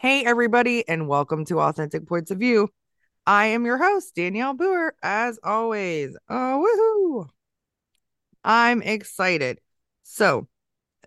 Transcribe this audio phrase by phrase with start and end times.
[0.00, 2.70] Hey, everybody, and welcome to Authentic Points of View.
[3.26, 6.16] I am your host, Danielle Boer, as always.
[6.26, 7.28] Oh, woohoo!
[8.42, 9.60] I'm excited.
[10.02, 10.48] So,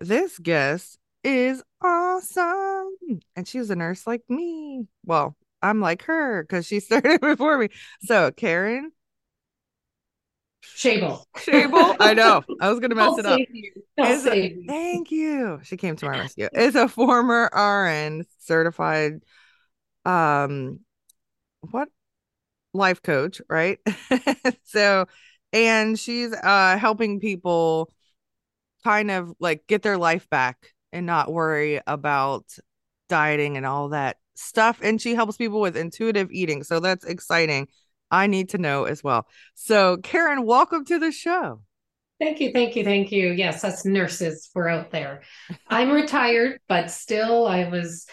[0.00, 2.94] this guest is awesome,
[3.34, 4.86] and she's a nurse like me.
[5.04, 7.70] Well, I'm like her because she started before me.
[8.02, 8.92] So, Karen
[10.76, 11.24] Schaible.
[11.36, 12.44] Schaible, I know.
[12.60, 13.40] I was gonna mess I'll it up.
[13.52, 13.70] you.
[13.98, 14.64] I'll Is a- you.
[14.66, 15.60] thank you.
[15.62, 16.48] She came to my rescue.
[16.54, 19.22] Is a former RN certified
[20.04, 20.80] um
[21.70, 21.88] what
[22.72, 23.78] life coach, right?
[24.64, 25.06] so
[25.52, 27.92] and she's uh helping people
[28.82, 32.44] kind of like get their life back and not worry about
[33.08, 36.62] dieting and all that stuff and she helps people with intuitive eating.
[36.64, 37.68] So that's exciting.
[38.14, 39.26] I need to know as well.
[39.54, 41.62] So Karen, welcome to the show.
[42.20, 43.32] Thank you, thank you, thank you.
[43.32, 45.22] Yes, us nurses were out there.
[45.68, 48.06] I'm retired, but still I was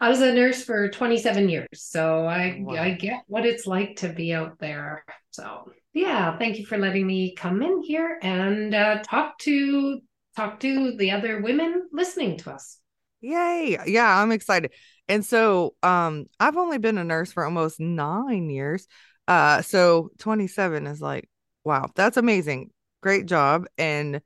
[0.00, 1.68] I was a nurse for 27 years.
[1.74, 2.82] So I Wow.
[2.82, 5.04] I get what it's like to be out there.
[5.30, 10.00] So yeah, thank you for letting me come in here and uh, talk to
[10.36, 12.80] talk to the other women listening to us.
[13.20, 13.78] Yay.
[13.86, 14.72] Yeah, I'm excited.
[15.08, 18.88] And so um I've only been a nurse for almost 9 years.
[19.26, 21.28] Uh so 27 is like
[21.64, 22.70] wow, that's amazing.
[23.02, 24.20] Great job and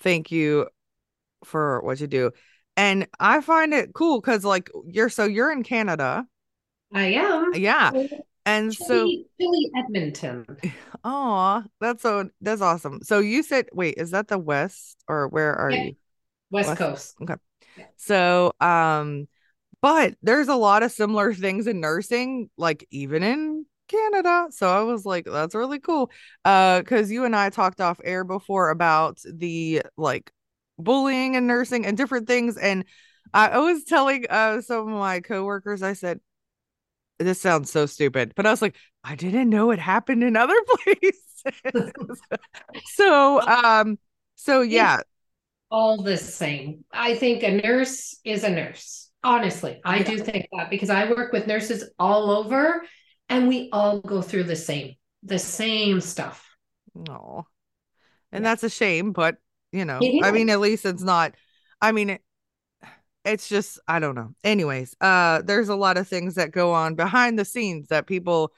[0.00, 0.66] thank you
[1.44, 2.32] for what you do.
[2.76, 6.26] And I find it cool cuz like you're so you're in Canada.
[6.92, 7.54] I am.
[7.54, 7.90] Yeah.
[8.46, 9.06] And so
[9.40, 10.44] chilly Edmonton.
[11.04, 13.00] oh, that's so that's awesome.
[13.02, 15.84] So you said wait, is that the west or where are Yeah.
[15.84, 15.96] you?
[16.50, 17.16] West West- Coast.
[17.96, 19.28] So, um,
[19.80, 24.46] but there's a lot of similar things in nursing, like even in Canada.
[24.50, 26.10] So I was like, that's really cool.
[26.44, 30.32] Uh, because you and I talked off air before about the like
[30.78, 32.56] bullying and nursing and different things.
[32.56, 32.84] And
[33.32, 36.20] I, was telling uh some of my coworkers, I said,
[37.18, 40.56] this sounds so stupid, but I was like, I didn't know it happened in other
[40.84, 41.20] places.
[42.94, 43.98] so, um,
[44.34, 45.00] so yeah,
[45.70, 46.84] all the same.
[46.92, 49.10] I think a nurse is a nurse.
[49.22, 52.82] Honestly, I do think that because I work with nurses all over
[53.28, 56.56] and we all go through the same, the same stuff.
[56.94, 57.46] No.
[58.32, 59.36] And that's a shame, but
[59.72, 61.34] you know, I mean, at least it's not,
[61.80, 62.22] I mean, it,
[63.24, 64.34] it's just, I don't know.
[64.44, 68.52] Anyways, uh, there's a lot of things that go on behind the scenes that people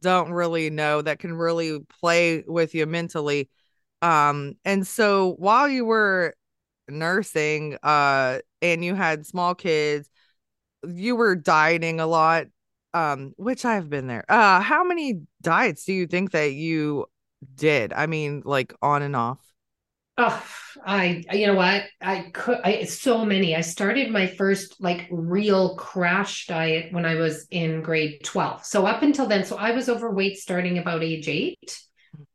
[0.00, 3.50] don't really know that can really play with you mentally.
[4.00, 6.34] Um, and so while you were
[6.88, 10.08] nursing, uh, and you had small kids,
[10.86, 12.46] you were dieting a lot
[12.94, 14.24] um, which I've been there.
[14.28, 17.06] Uh, how many diets do you think that you
[17.54, 17.92] did?
[17.92, 19.38] I mean, like on and off.
[20.18, 20.44] Oh,
[20.84, 23.56] I you know what I could I so many.
[23.56, 28.64] I started my first like real crash diet when I was in grade 12.
[28.64, 31.80] So up until then, so I was overweight starting about age 8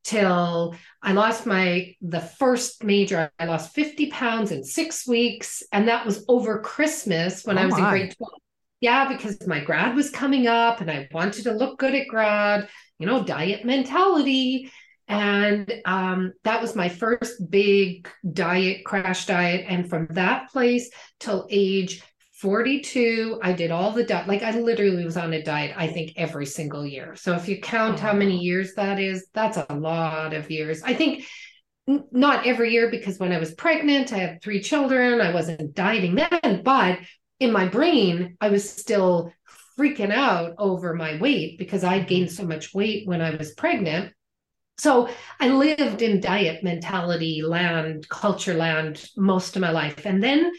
[0.04, 5.88] till I lost my the first major I lost 50 pounds in 6 weeks and
[5.88, 7.84] that was over Christmas when oh I was my.
[7.84, 8.32] in grade 12.
[8.80, 12.70] Yeah, because my grad was coming up and I wanted to look good at grad,
[13.00, 14.72] you know, diet mentality.
[15.08, 19.66] And um, that was my first big diet, crash diet.
[19.68, 22.04] And from that place till age
[22.34, 24.28] 42, I did all the diet.
[24.28, 27.16] Like I literally was on a diet, I think, every single year.
[27.16, 30.84] So if you count how many years that is, that's a lot of years.
[30.84, 31.24] I think
[31.88, 36.16] not every year because when I was pregnant, I had three children, I wasn't dieting
[36.16, 37.00] then, but
[37.40, 39.32] in my brain, I was still
[39.78, 42.08] freaking out over my weight because I'd mm-hmm.
[42.08, 44.14] gained so much weight when I was pregnant.
[44.80, 50.06] So I lived in diet mentality land, culture land most of my life.
[50.06, 50.52] And then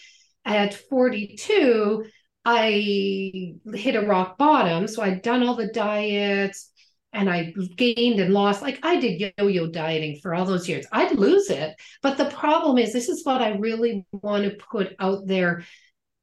[0.45, 2.05] at 42,
[2.45, 4.89] I hit a rock bottom.
[4.89, 6.73] So I'd done all the diets
[7.13, 8.63] and I gained and lost.
[8.63, 10.87] Like I did yo yo dieting for all those years.
[10.93, 11.75] I'd lose it.
[12.03, 15.65] But the problem is, this is what I really want to put out there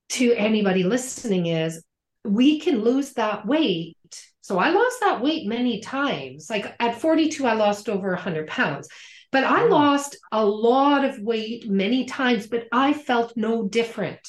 [0.09, 1.83] to anybody listening is
[2.23, 3.95] we can lose that weight
[4.45, 6.51] so I lost that weight many times.
[6.51, 8.87] Like at 42, I lost over 100 pounds,
[9.31, 9.71] but I mm.
[9.71, 14.19] lost a lot of weight many times, but I felt no different.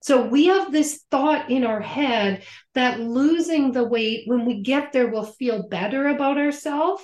[0.00, 2.44] So we have this thought in our head
[2.74, 7.02] that losing the weight, when we get there, we'll feel better about ourselves.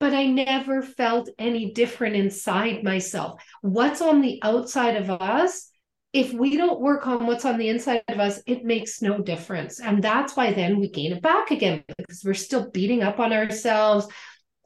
[0.00, 3.42] But I never felt any different inside myself.
[3.60, 5.70] What's on the outside of us
[6.14, 9.80] if we don't work on what's on the inside of us, it makes no difference.
[9.80, 13.32] And that's why then we gain it back again because we're still beating up on
[13.32, 14.06] ourselves,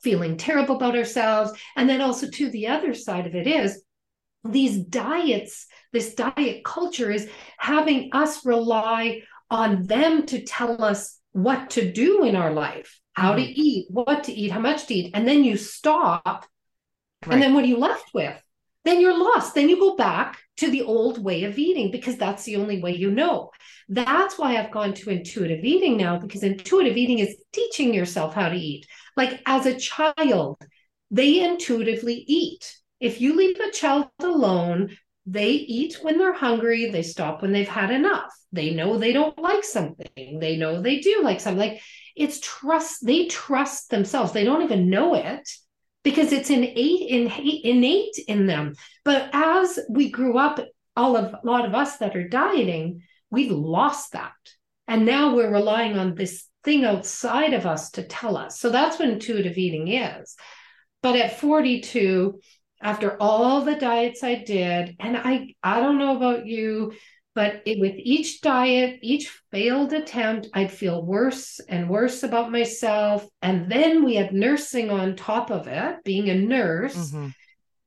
[0.02, 1.58] feeling terrible about ourselves.
[1.74, 3.82] And then also, to the other side of it is
[4.44, 11.70] these diets, this diet culture is having us rely on them to tell us what
[11.70, 13.46] to do in our life, how mm-hmm.
[13.46, 15.12] to eat, what to eat, how much to eat.
[15.14, 16.44] And then you stop.
[17.24, 17.32] Right.
[17.32, 18.38] And then what are you left with?
[18.88, 19.55] Then you're lost.
[19.55, 22.96] Then you go back to the old way of eating because that's the only way
[22.96, 23.50] you know.
[23.88, 28.49] That's why I've gone to intuitive eating now because intuitive eating is teaching yourself how
[28.49, 28.87] to eat.
[29.17, 30.62] Like as a child,
[31.11, 32.76] they intuitively eat.
[32.99, 34.96] If you leave a child alone,
[35.26, 38.32] they eat when they're hungry, they stop when they've had enough.
[38.52, 41.58] They know they don't like something, they know they do like something.
[41.58, 41.82] Like
[42.17, 44.32] it's trust, they trust themselves.
[44.32, 45.46] They don't even know it
[46.04, 48.74] because it's innate, innate, innate in them.
[49.04, 50.60] But as we grew up,
[50.96, 54.32] all of a lot of us that are dieting, we've lost that.
[54.86, 58.58] And now we're relying on this thing outside of us to tell us.
[58.58, 60.34] So that's what intuitive eating is.
[61.02, 62.40] But at 42,
[62.82, 66.92] after all the diets I did, and I I don't know about you,
[67.38, 73.25] but it, with each diet, each failed attempt, I'd feel worse and worse about myself.
[73.43, 77.29] And then we had nursing on top of it, being a nurse, mm-hmm.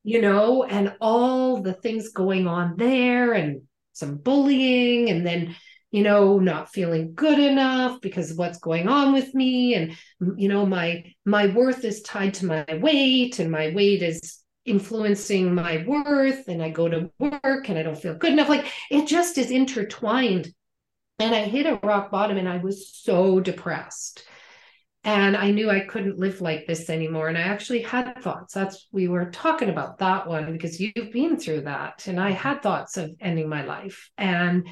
[0.06, 5.10] you know, and all the things going on there and some bullying.
[5.10, 5.54] And then,
[5.92, 9.74] you know, not feeling good enough because of what's going on with me.
[9.74, 9.98] And,
[10.38, 15.54] you know, my my worth is tied to my weight, and my weight is influencing
[15.54, 18.50] my worth and I go to work and I don't feel good enough.
[18.50, 20.54] Like it just is intertwined.
[21.20, 24.24] And I hit a rock bottom and I was so depressed.
[25.04, 27.28] And I knew I couldn't live like this anymore.
[27.28, 28.54] And I actually had thoughts.
[28.54, 32.06] That's we were talking about that one because you've been through that.
[32.08, 32.38] And I mm-hmm.
[32.40, 34.10] had thoughts of ending my life.
[34.18, 34.68] And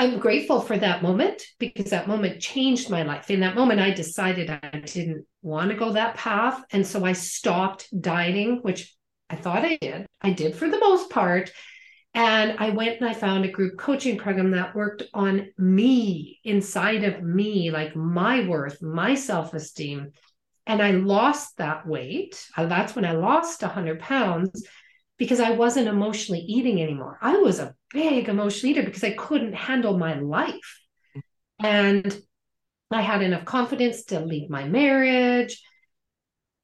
[0.00, 3.30] I'm grateful for that moment because that moment changed my life.
[3.30, 6.64] In that moment, I decided I didn't want to go that path.
[6.70, 8.96] And so I stopped dieting, which
[9.28, 10.06] I thought I did.
[10.22, 11.52] I did for the most part.
[12.14, 17.04] And I went and I found a group coaching program that worked on me, inside
[17.04, 20.12] of me, like my worth, my self esteem.
[20.66, 22.42] And I lost that weight.
[22.56, 24.66] Uh, that's when I lost 100 pounds
[25.20, 27.18] because I wasn't emotionally eating anymore.
[27.20, 30.80] I was a big emotional eater because I couldn't handle my life.
[31.58, 32.18] And
[32.90, 35.62] I had enough confidence to leave my marriage.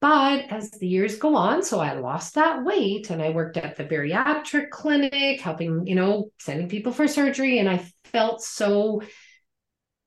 [0.01, 3.77] But as the years go on, so I lost that weight and I worked at
[3.77, 7.59] the bariatric clinic, helping, you know, sending people for surgery.
[7.59, 9.03] And I felt so,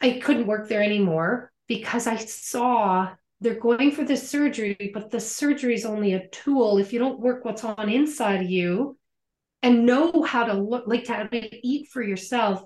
[0.02, 5.20] I couldn't work there anymore because I saw they're going for the surgery, but the
[5.20, 6.78] surgery is only a tool.
[6.78, 8.98] If you don't work what's on inside of you
[9.64, 12.64] and know how to look, like how to eat for yourself,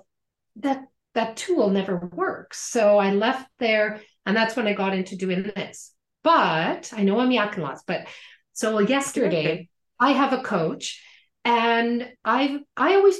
[0.56, 0.82] that
[1.14, 2.58] that tool never works.
[2.58, 5.92] So I left there, and that's when I got into doing this.
[6.24, 8.08] But I know I'm yakking lots, but
[8.52, 9.68] so yesterday okay.
[10.00, 11.04] I have a coach,
[11.44, 13.18] and I've I always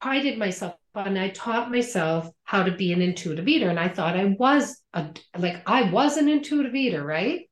[0.00, 4.16] prided myself on I taught myself how to be an intuitive eater, and I thought
[4.16, 7.48] I was a like I was an intuitive eater, right?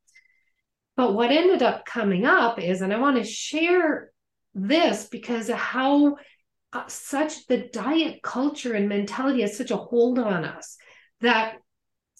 [0.96, 4.12] But what ended up coming up is, and I want to share
[4.54, 6.16] this because how
[6.72, 10.76] uh, such the diet culture and mentality has such a hold on us
[11.20, 11.56] that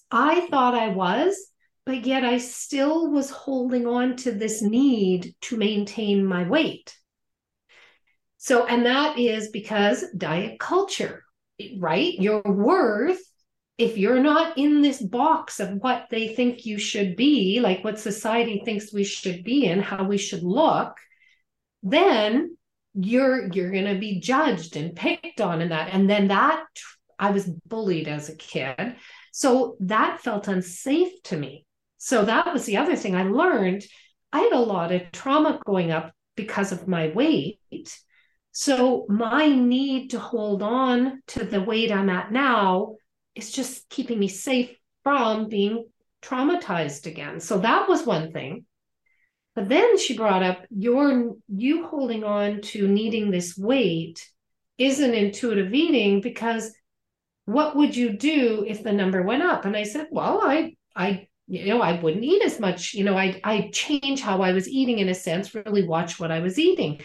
[0.09, 1.37] I thought I was,
[1.85, 6.95] but yet I still was holding on to this need to maintain my weight.
[8.43, 11.23] So, and that is because diet culture,
[11.77, 12.15] right?
[12.15, 13.21] Your worth,
[13.77, 17.99] if you're not in this box of what they think you should be, like what
[17.99, 20.97] society thinks we should be in, how we should look,
[21.83, 22.57] then
[22.95, 25.93] you're you're going to be judged and picked on and that.
[25.93, 26.65] And then that
[27.19, 28.95] i was bullied as a kid.
[29.31, 31.67] So that felt unsafe to me.
[31.99, 33.83] So that was the other thing i learned.
[34.33, 37.59] I had a lot of trauma going up because of my weight
[38.51, 42.95] so my need to hold on to the weight i'm at now
[43.35, 45.85] is just keeping me safe from being
[46.21, 48.65] traumatized again so that was one thing
[49.55, 54.25] but then she brought up your you holding on to needing this weight
[54.77, 56.73] isn't intuitive eating because
[57.45, 59.65] what would you do if the number went up?
[59.65, 62.93] And I said, well, I I you know, I wouldn't eat as much.
[62.93, 66.31] You know, I I change how I was eating in a sense, really watch what
[66.31, 67.01] I was eating.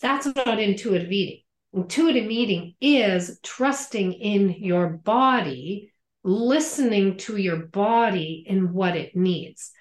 [0.00, 1.42] That's not intuitive eating.
[1.72, 5.92] Intuitive eating is trusting in your body,
[6.24, 9.72] listening to your body and what it needs.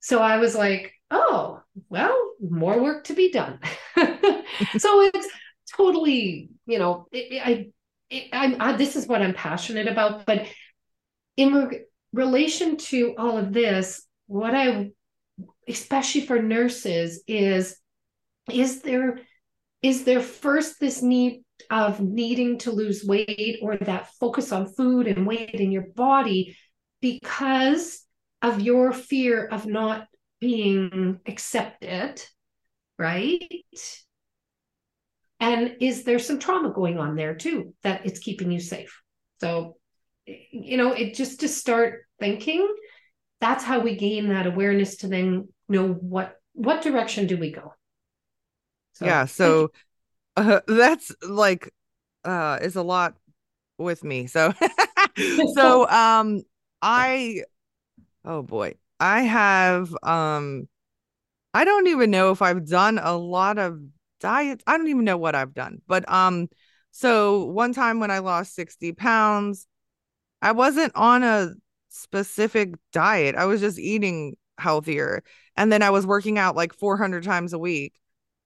[0.00, 3.60] So I was like, oh, well, more work to be done.
[3.96, 5.28] so it's
[5.76, 7.66] totally, you know, it, I,
[8.08, 10.26] it, I, this is what I'm passionate about.
[10.26, 10.46] But
[11.36, 14.90] in re- relation to all of this, what I,
[15.68, 17.76] especially for nurses, is,
[18.50, 19.20] is there,
[19.82, 25.06] is there first this need of needing to lose weight or that focus on food
[25.06, 26.56] and weight in your body
[27.00, 28.04] because
[28.42, 30.06] of your fear of not
[30.40, 32.22] being accepted,
[32.98, 33.48] right?
[35.38, 39.00] And is there some trauma going on there too that it's keeping you safe?
[39.40, 39.76] So,
[40.26, 42.66] you know, it just to start thinking,
[43.40, 47.72] that's how we gain that awareness to then know what what direction do we go.
[49.00, 49.72] So, yeah, so
[50.36, 51.72] uh, that's like
[52.24, 53.16] uh is a lot
[53.78, 54.26] with me.
[54.26, 54.52] So
[55.54, 56.42] so um
[56.82, 57.42] I
[58.24, 58.74] oh boy.
[59.00, 60.68] I have um
[61.54, 63.80] I don't even know if I've done a lot of
[64.20, 64.64] diets.
[64.66, 65.82] I don't even know what I've done.
[65.86, 66.48] But um
[66.92, 69.66] so one time when I lost 60 pounds,
[70.42, 71.52] I wasn't on a
[71.90, 73.36] specific diet.
[73.36, 75.22] I was just eating healthier.
[75.56, 77.94] And then I was working out like 400 times a week.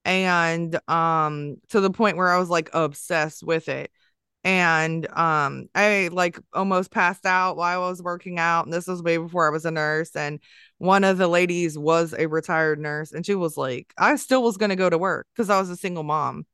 [0.04, 3.90] And um to the point where I was like obsessed with it
[4.44, 9.02] and um i like almost passed out while i was working out and this was
[9.02, 10.38] way before i was a nurse and
[10.78, 14.58] one of the ladies was a retired nurse and she was like i still was
[14.58, 16.44] going to go to work because i was a single mom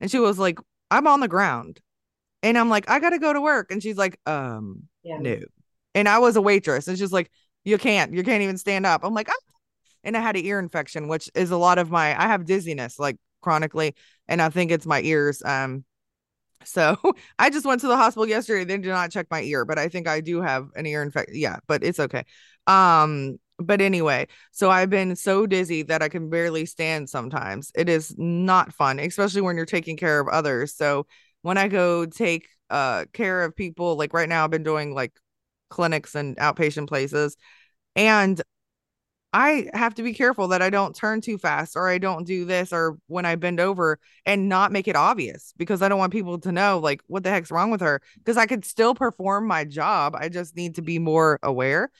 [0.00, 0.58] and she was like
[0.90, 1.80] i'm on the ground
[2.42, 5.18] and i'm like i gotta go to work and she's like um yeah.
[5.18, 5.38] no
[5.94, 7.30] and i was a waitress and she's like
[7.64, 9.55] you can't you can't even stand up i'm like ah.
[10.06, 12.98] And i had an ear infection which is a lot of my i have dizziness
[12.98, 13.94] like chronically
[14.28, 15.84] and i think it's my ears um
[16.64, 16.96] so
[17.38, 18.64] I just went to the hospital yesterday.
[18.64, 21.36] They did not check my ear, but I think I do have an ear infection.
[21.36, 22.24] Yeah, but it's okay.
[22.66, 27.72] Um, but anyway, so I've been so dizzy that I can barely stand sometimes.
[27.74, 30.74] It is not fun, especially when you're taking care of others.
[30.74, 31.06] So
[31.42, 35.12] when I go take uh care of people, like right now I've been doing like
[35.70, 37.36] clinics and outpatient places
[37.96, 38.40] and
[39.32, 42.44] I have to be careful that I don't turn too fast or I don't do
[42.44, 46.12] this or when I bend over and not make it obvious because I don't want
[46.12, 49.46] people to know like what the heck's wrong with her because I could still perform
[49.46, 50.16] my job.
[50.16, 51.90] I just need to be more aware.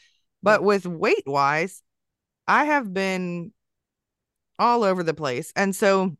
[0.42, 0.64] But mm.
[0.64, 1.82] with weight wise,
[2.48, 3.52] I have been
[4.58, 5.52] all over the place.
[5.56, 6.16] And so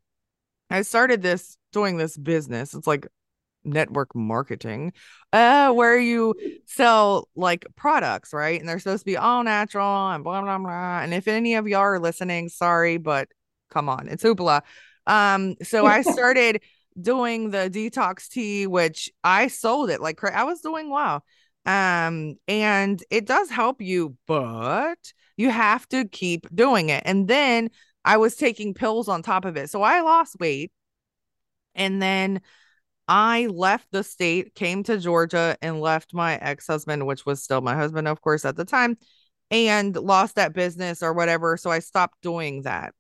[0.69, 2.75] I started this doing this business.
[2.75, 3.07] It's like
[3.67, 4.93] network marketing
[5.33, 6.35] uh where you
[6.67, 8.59] sell like products right?
[8.59, 11.01] And they're supposed to be all natural and blah blah blah.
[11.01, 13.29] And if any of y'all are listening sorry but
[13.71, 14.63] come on it's hoopla.
[15.07, 16.63] Um so i started
[16.99, 21.25] doing the detox tea which i sold it like i was doing well.
[21.67, 27.03] Um and it does help you but you have to keep doing it.
[27.05, 27.71] And then
[28.05, 29.71] i was taking pills on top of it.
[29.71, 30.73] So i lost weight.
[31.75, 32.41] And then
[33.09, 37.61] I left the state, came to Georgia, and left my ex husband, which was still
[37.61, 38.99] my husband, of course, at the time,
[39.51, 41.57] and lost that business or whatever.
[41.57, 42.95] So I stopped doing that.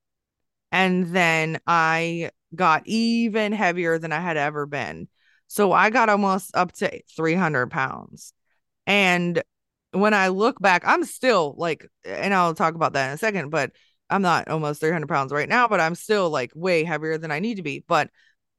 [0.72, 5.08] And then I got even heavier than I had ever been.
[5.48, 8.32] So I got almost up to 300 pounds.
[8.86, 9.42] And
[9.92, 13.50] when I look back, I'm still like, and I'll talk about that in a second,
[13.50, 13.72] but
[14.10, 17.40] I'm not almost 300 pounds right now, but I'm still like way heavier than I
[17.40, 17.84] need to be.
[17.86, 18.10] But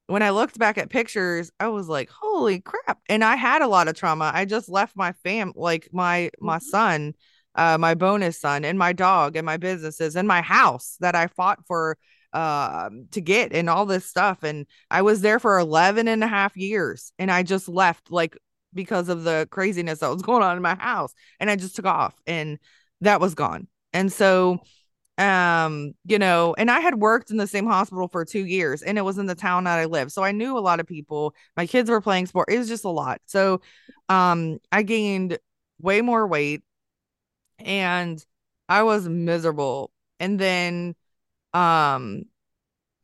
[0.08, 3.00] when I looked back at pictures, I was like, holy crap.
[3.10, 4.32] And I had a lot of trauma.
[4.34, 6.66] I just left my fam, like my, my mm-hmm.
[6.66, 7.14] son,
[7.56, 11.28] uh, my bonus son and my dog and my businesses and my house that I
[11.28, 11.98] fought for
[12.34, 14.44] uh, to get and all this stuff.
[14.44, 18.38] And I was there for 11 and a half years and I just left like
[18.74, 21.14] because of the craziness that was going on in my house.
[21.40, 22.60] And I just took off and
[23.02, 23.68] that was gone.
[23.94, 24.60] And so,
[25.18, 28.98] um, you know, and I had worked in the same hospital for two years and
[28.98, 30.12] it was in the town that I lived.
[30.12, 31.34] So I knew a lot of people.
[31.56, 32.50] My kids were playing sport.
[32.50, 33.22] It was just a lot.
[33.26, 33.62] So,
[34.10, 35.40] um, I gained
[35.82, 36.64] way more weight
[37.60, 38.24] and
[38.70, 39.92] I was miserable.
[40.20, 40.96] And then,
[41.54, 42.24] um,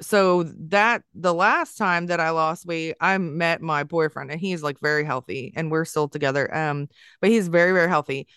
[0.01, 4.63] so that the last time that I lost weight, I met my boyfriend and he's
[4.63, 6.53] like very healthy and we're still together.
[6.55, 6.89] Um,
[7.21, 8.27] but he's very, very healthy.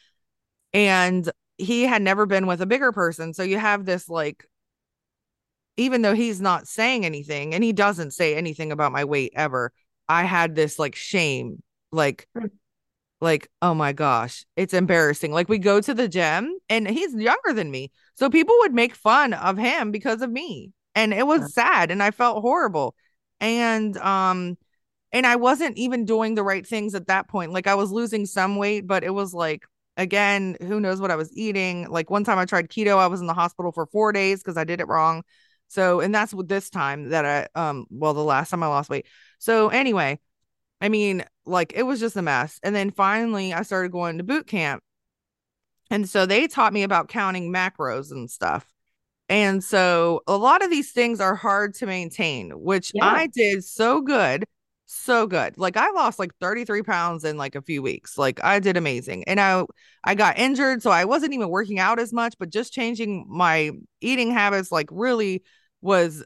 [0.72, 1.28] And
[1.58, 3.32] he had never been with a bigger person.
[3.34, 4.44] So you have this like,
[5.76, 9.72] even though he's not saying anything and he doesn't say anything about my weight ever,
[10.08, 12.46] I had this like shame, like, hmm.
[13.20, 15.32] like, oh my gosh, it's embarrassing.
[15.32, 17.90] Like we go to the gym and he's younger than me.
[18.14, 22.02] So people would make fun of him because of me and it was sad and
[22.02, 22.94] I felt horrible.
[23.40, 24.56] And um
[25.12, 27.52] and I wasn't even doing the right things at that point.
[27.52, 29.64] Like I was losing some weight, but it was like
[29.96, 31.88] again, who knows what I was eating.
[31.88, 34.56] Like one time I tried keto, I was in the hospital for 4 days cuz
[34.56, 35.22] I did it wrong.
[35.68, 38.90] So, and that's with this time that I um well the last time I lost
[38.90, 39.06] weight.
[39.38, 40.20] So anyway,
[40.80, 42.60] I mean, like it was just a mess.
[42.62, 44.82] And then finally I started going to boot camp.
[45.90, 48.66] And so they taught me about counting macros and stuff.
[49.28, 53.06] And so a lot of these things are hard to maintain, which yeah.
[53.06, 54.44] I did so good,
[54.86, 55.58] so good.
[55.58, 58.16] Like I lost like 33 pounds in like a few weeks.
[58.16, 59.24] Like I did amazing.
[59.24, 59.64] And I
[60.04, 63.72] I got injured, so I wasn't even working out as much, but just changing my
[64.00, 65.42] eating habits like really
[65.80, 66.24] was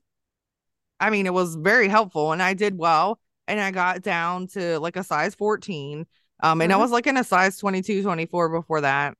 [1.00, 3.20] I mean, it was very helpful and I did well.
[3.48, 6.06] And I got down to like a size 14.
[6.42, 6.78] Um, and mm-hmm.
[6.78, 9.14] I was like in a size 22, 24 before that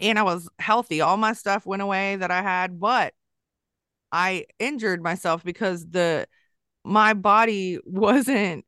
[0.00, 1.00] and I was healthy.
[1.00, 3.14] All my stuff went away that I had, but
[4.10, 6.26] I injured myself because the
[6.84, 8.64] my body wasn't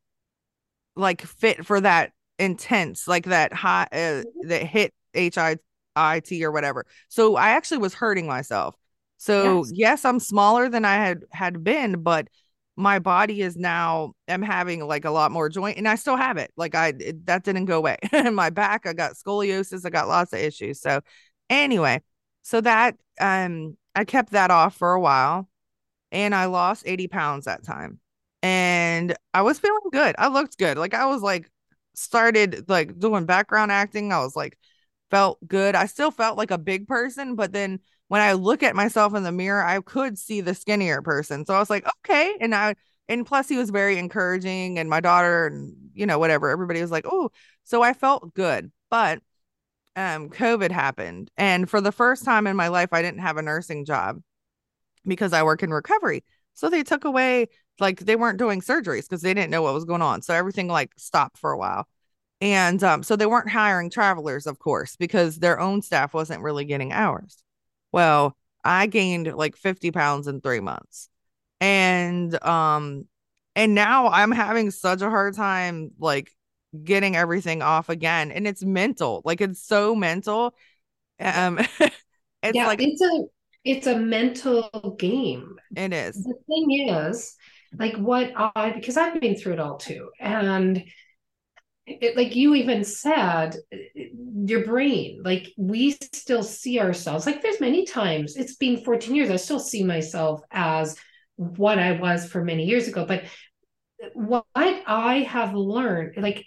[0.96, 4.48] like fit for that intense, like that high uh, mm-hmm.
[4.48, 5.56] that HIIT H I
[5.94, 6.86] I T or whatever.
[7.08, 8.74] So I actually was hurting myself.
[9.18, 9.72] So yes.
[9.74, 12.28] yes, I'm smaller than I had had been, but
[12.76, 16.36] my body is now I'm having like a lot more joint and I still have
[16.36, 16.52] it.
[16.56, 17.96] Like I it, that didn't go away.
[18.12, 20.80] In my back, I got scoliosis, I got lots of issues.
[20.80, 21.00] So
[21.48, 22.02] anyway,
[22.42, 25.48] so that um I kept that off for a while
[26.12, 27.98] and I lost 80 pounds that time.
[28.46, 30.14] And I was feeling good.
[30.18, 30.78] I looked good.
[30.78, 31.50] Like I was like
[31.94, 34.12] started like doing background acting.
[34.12, 34.56] I was like
[35.10, 35.74] felt good.
[35.74, 39.24] I still felt like a big person, but then when I look at myself in
[39.24, 41.44] the mirror, I could see the skinnier person.
[41.44, 42.36] So I was like, okay.
[42.40, 42.76] And I,
[43.08, 46.92] and plus he was very encouraging and my daughter and, you know, whatever, everybody was
[46.92, 47.30] like, oh,
[47.64, 48.70] so I felt good.
[48.90, 49.20] But
[49.96, 51.32] um, COVID happened.
[51.36, 54.22] And for the first time in my life, I didn't have a nursing job
[55.04, 56.22] because I work in recovery.
[56.54, 57.48] So they took away,
[57.80, 60.22] like, they weren't doing surgeries because they didn't know what was going on.
[60.22, 61.86] So everything like stopped for a while.
[62.40, 66.64] And um, so they weren't hiring travelers, of course, because their own staff wasn't really
[66.66, 67.42] getting hours.
[67.92, 71.08] Well, I gained like 50 pounds in three months.
[71.60, 73.06] And um,
[73.54, 76.30] and now I'm having such a hard time like
[76.84, 78.30] getting everything off again.
[78.30, 79.22] And it's mental.
[79.24, 80.54] Like it's so mental.
[81.18, 81.94] Um it's
[82.52, 83.24] yeah, like it's a
[83.64, 85.56] it's a mental game.
[85.74, 86.22] It is.
[86.22, 87.34] The thing is,
[87.78, 90.10] like what I because I've been through it all too.
[90.20, 90.84] And
[91.86, 93.56] it, like you even said
[94.44, 99.30] your brain like we still see ourselves like there's many times it's been 14 years
[99.30, 100.96] i still see myself as
[101.36, 103.24] what i was for many years ago but
[104.14, 106.44] what i have learned like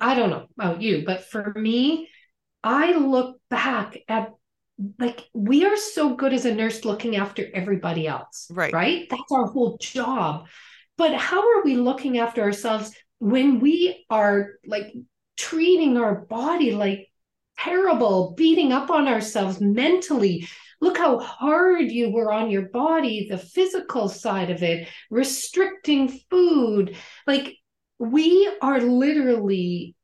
[0.00, 2.08] i don't know about you but for me
[2.62, 4.32] i look back at
[4.98, 9.32] like we are so good as a nurse looking after everybody else right right that's
[9.32, 10.46] our whole job
[10.96, 14.92] but how are we looking after ourselves when we are like
[15.36, 17.10] treating our body like
[17.62, 20.48] terrible, beating up on ourselves mentally,
[20.80, 26.96] look how hard you were on your body, the physical side of it, restricting food.
[27.26, 27.56] Like
[27.98, 29.94] we are literally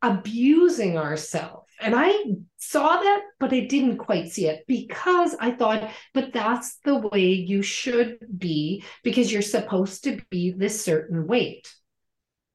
[0.00, 1.61] abusing ourselves.
[1.82, 2.12] And I
[2.58, 7.26] saw that, but I didn't quite see it because I thought, but that's the way
[7.26, 11.72] you should be because you're supposed to be this certain weight.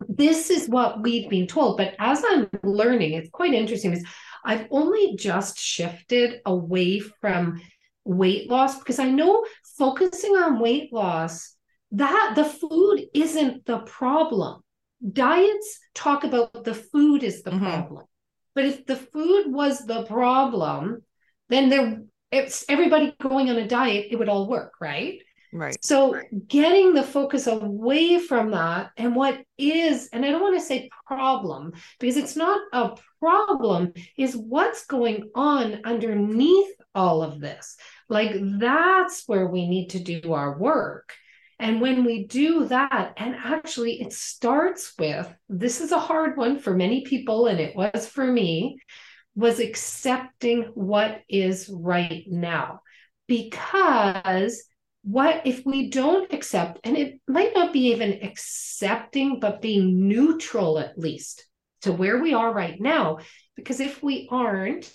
[0.08, 1.78] This is what we've been told.
[1.78, 4.08] But as I'm learning, it's quite interesting because
[4.46, 7.62] I've only just shifted away from
[8.06, 9.46] weight loss because I know
[9.78, 11.56] focusing on weight loss,
[11.92, 14.62] that the food isn't the problem.
[15.12, 17.66] Diets talk about the food is the mm-hmm.
[17.66, 18.06] problem.
[18.58, 21.04] But if the food was the problem,
[21.48, 25.20] then there it's everybody going on a diet, it would all work, right?
[25.54, 25.78] Right.
[25.86, 30.66] So getting the focus away from that and what is, and I don't want to
[30.66, 37.78] say problem because it's not a problem, is what's going on underneath all of this.
[38.10, 41.14] Like that's where we need to do our work.
[41.60, 46.60] And when we do that, and actually it starts with this is a hard one
[46.60, 48.80] for many people, and it was for me,
[49.36, 52.82] was accepting what is right now.
[53.28, 54.64] Because
[55.08, 60.78] what if we don't accept and it might not be even accepting but being neutral
[60.78, 61.46] at least
[61.82, 63.18] to where we are right now
[63.56, 64.92] because if we aren't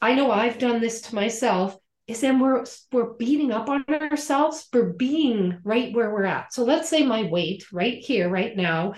[0.00, 4.68] i know i've done this to myself is then we're we're beating up on ourselves
[4.72, 8.94] for being right where we're at so let's say my weight right here right now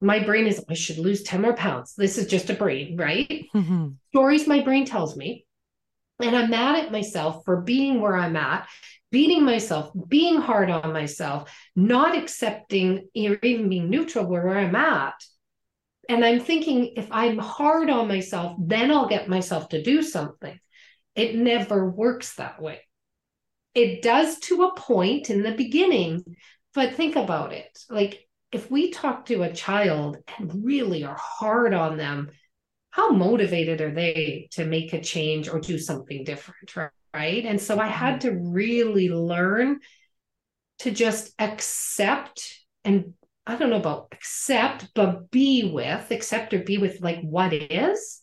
[0.00, 3.46] my brain is i should lose 10 more pounds this is just a brain right
[3.54, 3.88] mm-hmm.
[4.10, 5.46] stories my brain tells me
[6.22, 8.68] and i'm mad at myself for being where i'm at
[9.14, 15.14] beating myself, being hard on myself, not accepting or even being neutral where I'm at.
[16.08, 20.58] And I'm thinking if I'm hard on myself, then I'll get myself to do something.
[21.14, 22.80] It never works that way.
[23.74, 26.24] It does to a point in the beginning,
[26.74, 27.78] but think about it.
[27.90, 32.30] Like if we talk to a child and really are hard on them,
[32.90, 37.44] how motivated are they to make a change or do something different, right?
[37.44, 39.80] and so i had to really learn
[40.80, 43.14] to just accept and
[43.46, 48.20] i don't know about accept but be with accept or be with like what is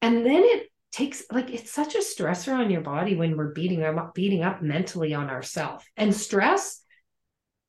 [0.00, 3.82] and then it takes like it's such a stressor on your body when we're beating
[3.82, 6.82] up beating up mentally on ourselves and stress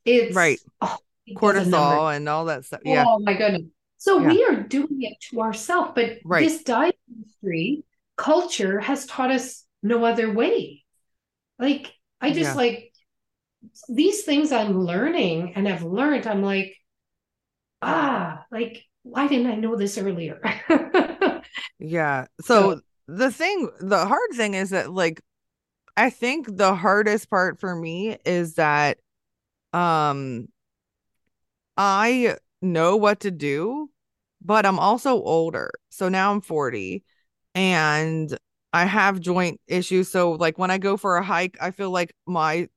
[0.05, 0.97] it's right oh,
[1.35, 3.63] cortisol and all that stuff yeah oh my goodness
[3.97, 4.27] so yeah.
[4.27, 6.43] we are doing it to ourselves but right.
[6.43, 7.83] this diet industry
[8.15, 10.83] culture has taught us no other way.
[11.59, 12.55] Like I just yeah.
[12.55, 12.93] like
[13.89, 16.27] these things I'm learning and have learned.
[16.27, 16.75] I'm like,
[17.81, 20.41] ah, like why didn't I know this earlier?
[21.79, 22.25] yeah.
[22.41, 25.21] So, so the thing, the hard thing is that like
[25.97, 28.99] I think the hardest part for me is that
[29.73, 30.47] um
[31.77, 33.89] I know what to do,
[34.41, 35.71] but I'm also older.
[35.89, 37.03] So now I'm 40
[37.55, 38.37] and
[38.73, 40.09] I have joint issues.
[40.11, 42.67] So like when I go for a hike, I feel like my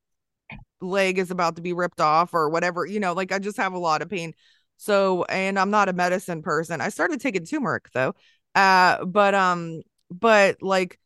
[0.80, 3.74] leg is about to be ripped off or whatever, you know, like I just have
[3.74, 4.34] a lot of pain.
[4.78, 6.80] So and I'm not a medicine person.
[6.80, 8.14] I started taking turmeric though.
[8.54, 10.98] Uh but um but like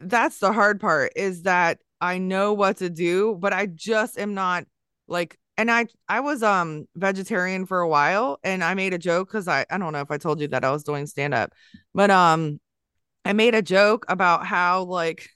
[0.00, 4.34] that's the hard part is that I know what to do, but I just am
[4.34, 4.64] not
[5.08, 9.30] like and I I was um vegetarian for a while and I made a joke
[9.30, 11.52] cuz I I don't know if I told you that I was doing stand up.
[11.94, 12.60] But um
[13.24, 15.30] I made a joke about how like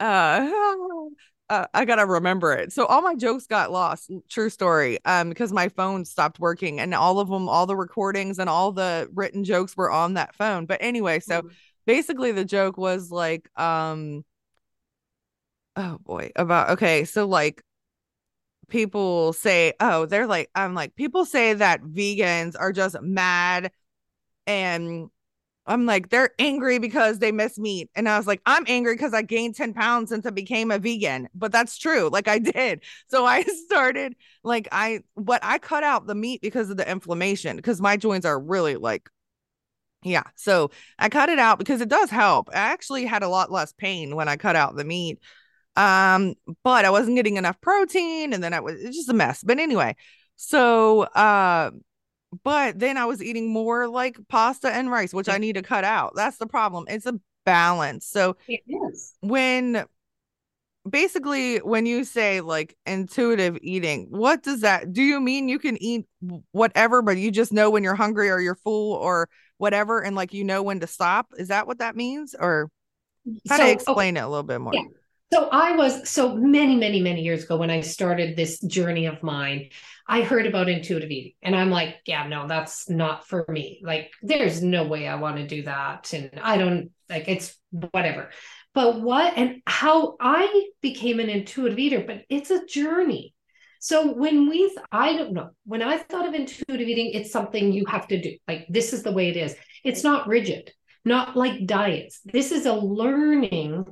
[0.00, 0.48] uh,
[1.52, 2.72] uh, I gotta remember it.
[2.72, 4.10] So all my jokes got lost.
[4.30, 4.98] True story.
[5.04, 8.72] Um, because my phone stopped working, and all of them, all the recordings and all
[8.72, 10.64] the written jokes were on that phone.
[10.64, 11.48] But anyway, so mm-hmm.
[11.84, 14.24] basically the joke was like, um,
[15.76, 17.62] oh boy, about okay, so like
[18.68, 23.72] people say, oh, they're like, I'm like, people say that vegans are just mad
[24.46, 25.10] and
[25.66, 27.88] I'm like, they're angry because they miss meat.
[27.94, 30.78] And I was like, I'm angry because I gained 10 pounds since I became a
[30.78, 31.28] vegan.
[31.34, 32.08] But that's true.
[32.10, 32.82] Like I did.
[33.08, 37.56] So I started like I but I cut out the meat because of the inflammation
[37.56, 39.08] because my joints are really like
[40.04, 40.24] yeah.
[40.34, 42.48] So I cut it out because it does help.
[42.52, 45.20] I actually had a lot less pain when I cut out the meat.
[45.76, 49.42] Um, but I wasn't getting enough protein and then I was it's just a mess.
[49.44, 49.96] But anyway,
[50.36, 51.70] so uh
[52.44, 55.84] but then I was eating more like pasta and rice, which I need to cut
[55.84, 56.12] out.
[56.14, 56.86] That's the problem.
[56.88, 58.06] It's a balance.
[58.06, 58.36] So
[59.20, 59.84] when
[60.88, 65.80] basically when you say like intuitive eating, what does that do you mean you can
[65.82, 66.06] eat
[66.52, 70.32] whatever, but you just know when you're hungry or you're full or whatever, and like
[70.32, 71.28] you know when to stop?
[71.36, 72.34] Is that what that means?
[72.38, 72.70] Or
[73.48, 74.22] How so, to explain okay.
[74.22, 74.74] it a little bit more.
[74.74, 74.82] Yeah.
[75.32, 79.22] So I was so many, many, many years ago when I started this journey of
[79.22, 79.70] mine,
[80.06, 83.80] I heard about intuitive eating and I'm like, yeah, no, that's not for me.
[83.82, 86.12] Like, there's no way I want to do that.
[86.12, 88.28] And I don't like it's whatever.
[88.74, 93.34] But what and how I became an intuitive eater, but it's a journey.
[93.78, 97.86] So when we, I don't know, when I thought of intuitive eating, it's something you
[97.86, 98.36] have to do.
[98.46, 99.56] Like, this is the way it is.
[99.82, 100.72] It's not rigid,
[101.06, 102.20] not like diets.
[102.22, 103.86] This is a learning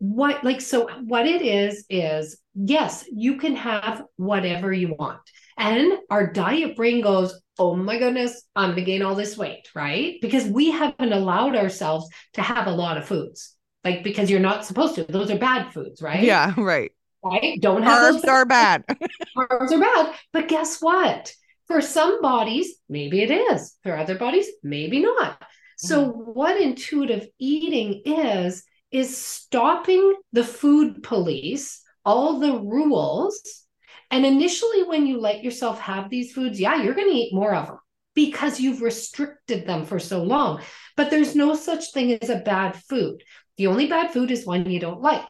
[0.00, 5.20] what like so what it is is yes you can have whatever you want.
[5.58, 10.16] And our diet brain goes oh my goodness i'm gonna gain all this weight right?
[10.22, 14.64] Because we haven't allowed ourselves to have a lot of foods like because you're not
[14.64, 15.04] supposed to.
[15.04, 16.22] Those are bad foods right?
[16.22, 16.92] Yeah right.
[17.22, 17.60] Right?
[17.60, 18.84] Don't have carbs are bad.
[19.36, 20.14] Carbs are bad.
[20.32, 21.34] But guess what?
[21.66, 23.76] For some bodies maybe it is.
[23.82, 25.42] For other bodies maybe not.
[25.76, 26.20] So mm-hmm.
[26.32, 33.64] what intuitive eating is is stopping the food police, all the rules.
[34.10, 37.54] And initially, when you let yourself have these foods, yeah, you're going to eat more
[37.54, 37.78] of them
[38.14, 40.60] because you've restricted them for so long.
[40.96, 43.22] But there's no such thing as a bad food.
[43.56, 45.22] The only bad food is one you don't like.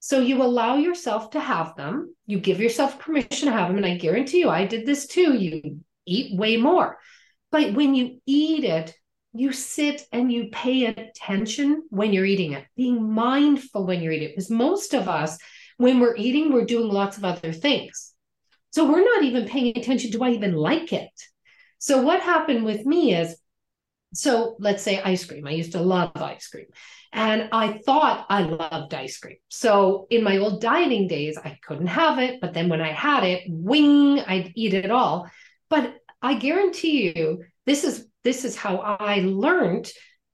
[0.00, 2.14] So you allow yourself to have them.
[2.26, 3.76] You give yourself permission to have them.
[3.76, 5.34] And I guarantee you, I did this too.
[5.34, 6.98] You eat way more.
[7.50, 8.94] But when you eat it,
[9.32, 14.28] you sit and you pay attention when you're eating it, being mindful when you're eating
[14.28, 14.32] it.
[14.32, 15.38] Because most of us,
[15.78, 18.12] when we're eating, we're doing lots of other things.
[18.70, 20.10] So we're not even paying attention.
[20.10, 21.10] Do I even like it?
[21.78, 23.36] So what happened with me is,
[24.14, 25.46] so let's say ice cream.
[25.46, 26.66] I used to love ice cream.
[27.14, 29.36] And I thought I loved ice cream.
[29.48, 32.40] So in my old dieting days, I couldn't have it.
[32.40, 35.28] But then when I had it, wing, I'd eat it all.
[35.68, 39.90] But I guarantee you, this is this is how I learned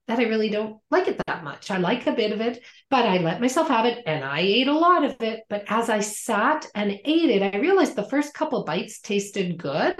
[0.07, 1.69] that I really don't like it that much.
[1.69, 4.67] I like a bit of it, but I let myself have it and I ate
[4.67, 5.41] a lot of it.
[5.49, 9.95] But as I sat and ate it, I realized the first couple bites tasted good.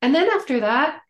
[0.00, 1.00] And then after that,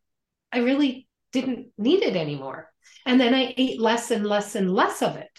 [0.51, 2.69] I really didn't need it anymore.
[3.07, 5.31] And then I ate less and less and less of it.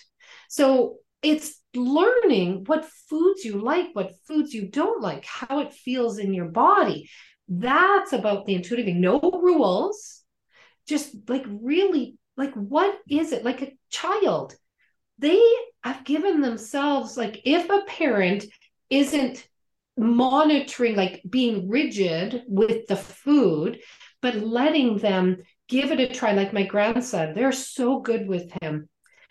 [0.47, 6.19] So it's learning what foods you like, what foods you don't like, how it feels
[6.19, 7.09] in your body.
[7.49, 8.87] That's about the intuitive.
[8.95, 10.22] No rules
[10.87, 13.43] just like really like what is it?
[13.43, 14.55] Like a child.
[15.19, 15.41] They
[15.83, 18.45] have given themselves like if a parent
[18.89, 19.47] isn't
[19.97, 23.79] monitoring like being rigid with the food
[24.21, 28.89] but letting them give it a try like my grandson they're so good with him.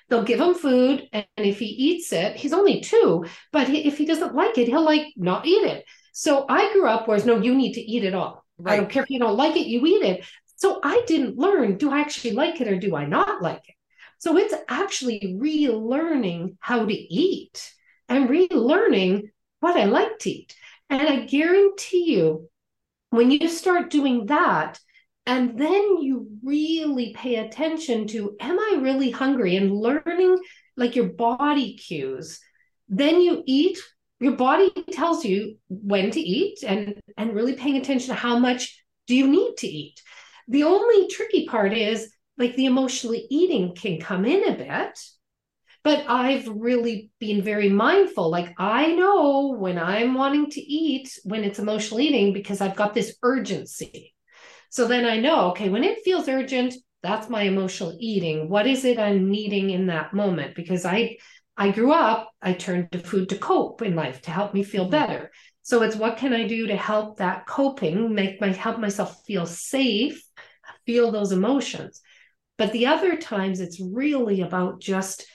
[0.09, 4.07] They'll give him food and if he eats it he's only two but if he
[4.07, 5.85] doesn't like it he'll like not eat it.
[6.13, 8.45] So i grew up whereas no you need to eat it all.
[8.59, 8.75] Right.
[8.75, 10.25] i don't care if you don't like it you eat it
[10.63, 13.75] so I didn't learn do I actually like it or do I not like it?
[14.19, 17.73] So it's actually relearning how to eat
[18.09, 20.55] and relearning what I like to eat.
[20.89, 22.49] And I guarantee you,
[23.11, 24.79] when you start doing that,
[25.27, 29.57] and then you really pay attention to, am I really hungry?
[29.57, 30.39] And learning
[30.77, 32.39] like your body cues,
[32.89, 33.79] then you eat.
[34.21, 38.81] Your body tells you when to eat and, and really paying attention to how much
[39.09, 40.01] do you need to eat.
[40.49, 44.99] The only tricky part is like the emotionally eating can come in a bit.
[45.85, 48.31] But I've really been very mindful.
[48.31, 52.95] Like, I know when I'm wanting to eat, when it's emotional eating, because I've got
[52.95, 54.15] this urgency.
[54.71, 58.49] So then I know, okay, when it feels urgent, that's my emotional eating.
[58.49, 60.55] What is it I'm needing in that moment?
[60.55, 61.19] Because I
[61.57, 64.85] I grew up, I turned to food to cope in life to help me feel
[64.85, 64.93] mm-hmm.
[64.93, 65.31] better.
[65.63, 69.47] So it's what can I do to help that coping, make my help myself feel
[69.47, 70.23] safe,
[70.87, 72.01] feel those emotions.
[72.59, 75.27] But the other times it's really about just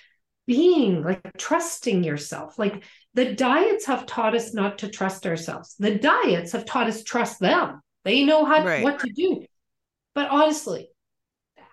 [0.45, 2.57] being like trusting yourself.
[2.57, 2.83] Like
[3.13, 5.75] the diets have taught us not to trust ourselves.
[5.77, 7.81] The diets have taught us trust them.
[8.05, 8.83] They know how right.
[8.83, 9.45] what to do.
[10.15, 10.89] But honestly,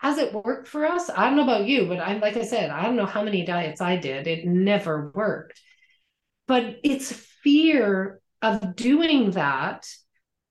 [0.01, 1.09] has it worked for us?
[1.09, 3.45] I don't know about you, but I'm like I said, I don't know how many
[3.45, 4.27] diets I did.
[4.27, 5.61] It never worked.
[6.47, 9.87] But it's fear of doing that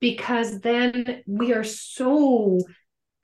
[0.00, 2.60] because then we are so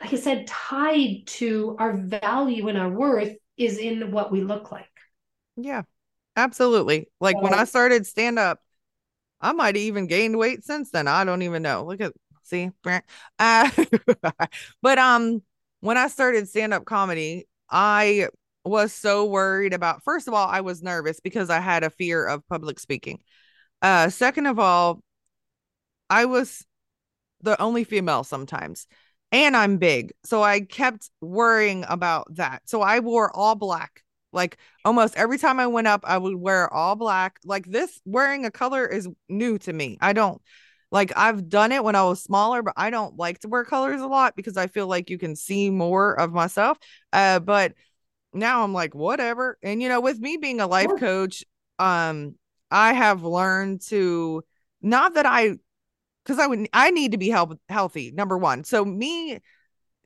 [0.00, 4.72] like I said, tied to our value and our worth is in what we look
[4.72, 4.88] like.
[5.56, 5.82] Yeah,
[6.36, 7.08] absolutely.
[7.20, 8.60] Like when I started stand up,
[9.40, 11.08] I might have even gained weight since then.
[11.08, 11.84] I don't even know.
[11.84, 12.12] Look at
[12.44, 12.70] see,
[13.38, 13.70] uh,
[14.82, 15.42] but um,
[15.80, 18.28] when I started stand up comedy, I
[18.64, 20.02] was so worried about.
[20.02, 23.20] First of all, I was nervous because I had a fear of public speaking.
[23.82, 25.00] Uh, second of all,
[26.10, 26.66] I was
[27.42, 28.86] the only female sometimes,
[29.32, 32.62] and I'm big, so I kept worrying about that.
[32.66, 36.72] So I wore all black Like almost every time I went up, I would wear
[36.72, 37.38] all black.
[37.44, 39.98] Like this wearing a color is new to me.
[40.00, 40.40] I don't
[40.92, 44.00] like I've done it when I was smaller, but I don't like to wear colors
[44.00, 46.78] a lot because I feel like you can see more of myself.
[47.12, 47.74] Uh, but
[48.32, 49.58] now I'm like, whatever.
[49.62, 51.44] And you know, with me being a life coach,
[51.78, 52.36] um,
[52.70, 54.44] I have learned to
[54.82, 55.56] not that I
[56.24, 58.64] because I would I need to be health, healthy, number one.
[58.64, 59.40] So me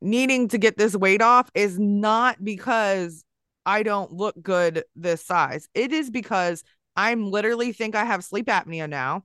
[0.00, 3.24] needing to get this weight off is not because
[3.66, 5.68] I don't look good this size.
[5.74, 6.62] It is because
[6.96, 9.24] I'm literally think I have sleep apnea now,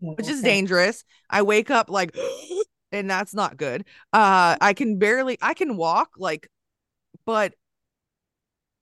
[0.00, 1.04] which is dangerous.
[1.28, 2.14] I wake up like
[2.92, 3.84] and that's not good.
[4.12, 6.48] Uh I can barely I can walk like
[7.24, 7.54] but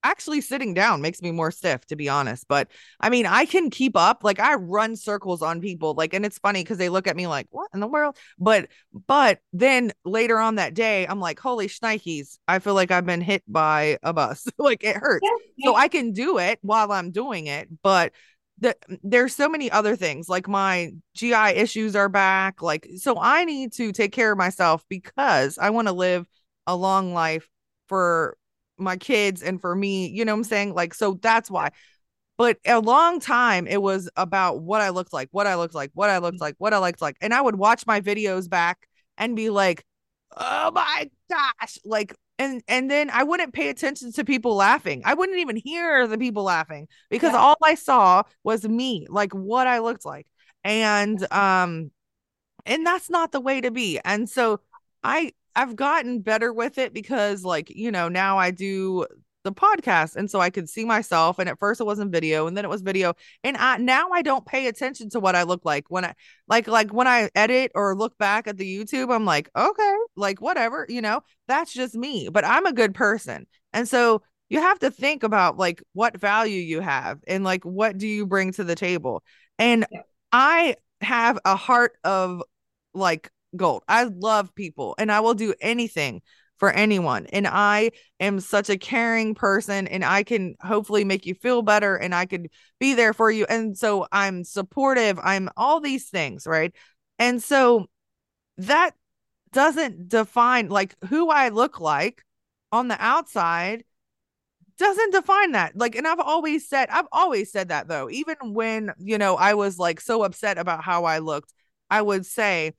[0.03, 3.69] actually sitting down makes me more stiff to be honest but i mean i can
[3.69, 7.07] keep up like i run circles on people like and it's funny because they look
[7.07, 8.17] at me like what in the world?
[8.37, 8.69] But
[9.07, 13.21] but then later on that day i'm like holy shnikes i feel like i've been
[13.21, 14.47] hit by a bus.
[14.59, 15.23] Like it hurts.
[15.23, 15.65] Yeah, yeah.
[15.69, 18.11] so i can do it while i'm doing it but
[18.59, 23.17] the, mm, there's so many other things like my gi issues are back like so
[23.19, 26.27] i need to take care of myself because i want to live
[26.67, 27.47] a long life
[27.87, 28.37] for
[28.79, 30.73] my kids and for me, you know what I'm saying?
[30.73, 31.71] Like, so that's why.
[32.37, 35.91] But a long time it was about what I looked like, what I looked like,
[35.93, 37.17] what I looked like, what I looked like.
[37.21, 38.87] And I would watch my videos back
[39.17, 39.83] and be like,
[40.37, 41.77] oh my gosh.
[41.83, 45.01] Like, and and then I wouldn't pay attention to people laughing.
[45.03, 47.39] I wouldn't even hear the people laughing because yeah.
[47.39, 50.25] all I saw was me, like what I looked like.
[50.63, 51.91] And um
[52.65, 53.99] and that's not the way to be.
[54.05, 54.61] And so
[55.03, 59.05] I I've gotten better with it because like, you know, now I do
[59.43, 62.55] the podcast and so I could see myself and at first it wasn't video and
[62.55, 65.65] then it was video and I now I don't pay attention to what I look
[65.65, 66.13] like when I
[66.47, 70.41] like like when I edit or look back at the YouTube I'm like okay like
[70.41, 74.79] whatever you know that's just me but I'm a good person and so you have
[74.79, 78.63] to think about like what value you have and like what do you bring to
[78.63, 79.23] the table
[79.57, 80.01] and yeah.
[80.31, 82.43] I have a heart of
[82.93, 83.83] like gold.
[83.87, 86.21] I love people and I will do anything
[86.57, 87.25] for anyone.
[87.27, 91.95] And I am such a caring person and I can hopefully make you feel better
[91.95, 93.45] and I could be there for you.
[93.45, 95.19] And so I'm supportive.
[95.23, 96.75] I'm all these things, right?
[97.17, 97.87] And so
[98.57, 98.91] that
[99.51, 102.23] doesn't define like who I look like
[102.71, 103.83] on the outside
[104.77, 105.75] doesn't define that.
[105.75, 109.53] Like, and I've always said, I've always said that though, even when, you know, I
[109.53, 111.53] was like so upset about how I looked,
[111.89, 112.73] I would say,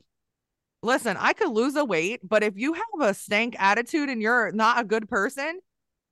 [0.82, 4.52] listen, I could lose a weight, but if you have a stank attitude and you're
[4.52, 5.60] not a good person,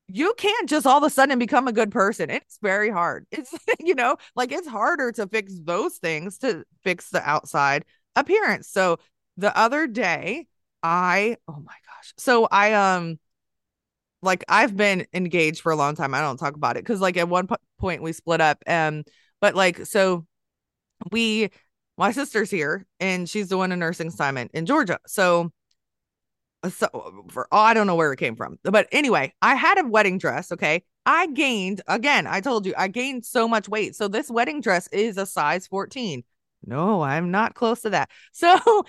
[0.09, 2.31] you can't just all of a sudden become a good person.
[2.31, 3.26] It's very hard.
[3.33, 7.85] It's, you know, like it's harder to fix those things to fix the outside
[8.16, 8.68] appearance.
[8.68, 8.98] So
[9.37, 10.46] the other day,
[10.83, 12.14] I, oh my gosh.
[12.16, 13.18] So I, um,
[14.22, 16.14] like I've been engaged for a long time.
[16.14, 18.62] I don't talk about it because, like, at one point we split up.
[18.66, 19.04] Um,
[19.40, 20.26] but like, so
[21.12, 21.50] we
[21.98, 24.98] my sister's here and she's doing a nursing assignment in Georgia.
[25.06, 25.50] So,
[26.70, 29.87] so for oh, I don't know where it came from, but anyway, I had a
[29.87, 30.52] wedding dress.
[30.52, 30.84] Okay.
[31.04, 33.96] I gained again, I told you I gained so much weight.
[33.96, 36.22] So this wedding dress is a size 14.
[36.66, 38.11] No, I'm not close to that.
[38.32, 38.84] So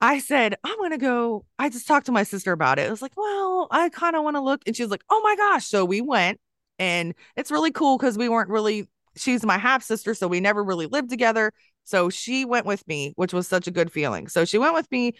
[0.00, 1.44] I said, I'm going to go.
[1.58, 2.86] I just talked to my sister about it.
[2.86, 4.62] I was like, well, I kind of want to look.
[4.66, 5.66] And she was like, oh my gosh.
[5.66, 6.38] So we went
[6.78, 10.14] and it's really cool because we weren't really, she's my half sister.
[10.14, 11.52] So we never really lived together.
[11.88, 14.28] So she went with me, which was such a good feeling.
[14.28, 15.14] So she went with me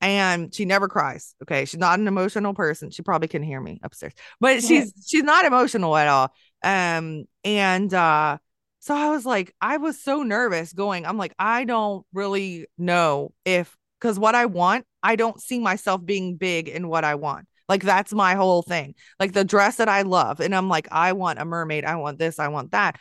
[0.00, 1.34] and she never cries.
[1.42, 1.64] Okay.
[1.64, 2.90] She's not an emotional person.
[2.90, 6.32] She probably can hear me upstairs, but she's she's not emotional at all.
[6.62, 8.38] Um, and uh
[8.78, 11.06] so I was like, I was so nervous going.
[11.06, 16.04] I'm like, I don't really know if because what I want, I don't see myself
[16.04, 17.46] being big in what I want.
[17.68, 18.94] Like that's my whole thing.
[19.18, 20.38] Like the dress that I love.
[20.40, 21.84] And I'm like, I want a mermaid.
[21.84, 22.38] I want this.
[22.38, 22.96] I want that.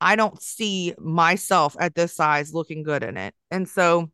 [0.00, 3.34] I don't see myself at this size looking good in it.
[3.50, 4.10] And so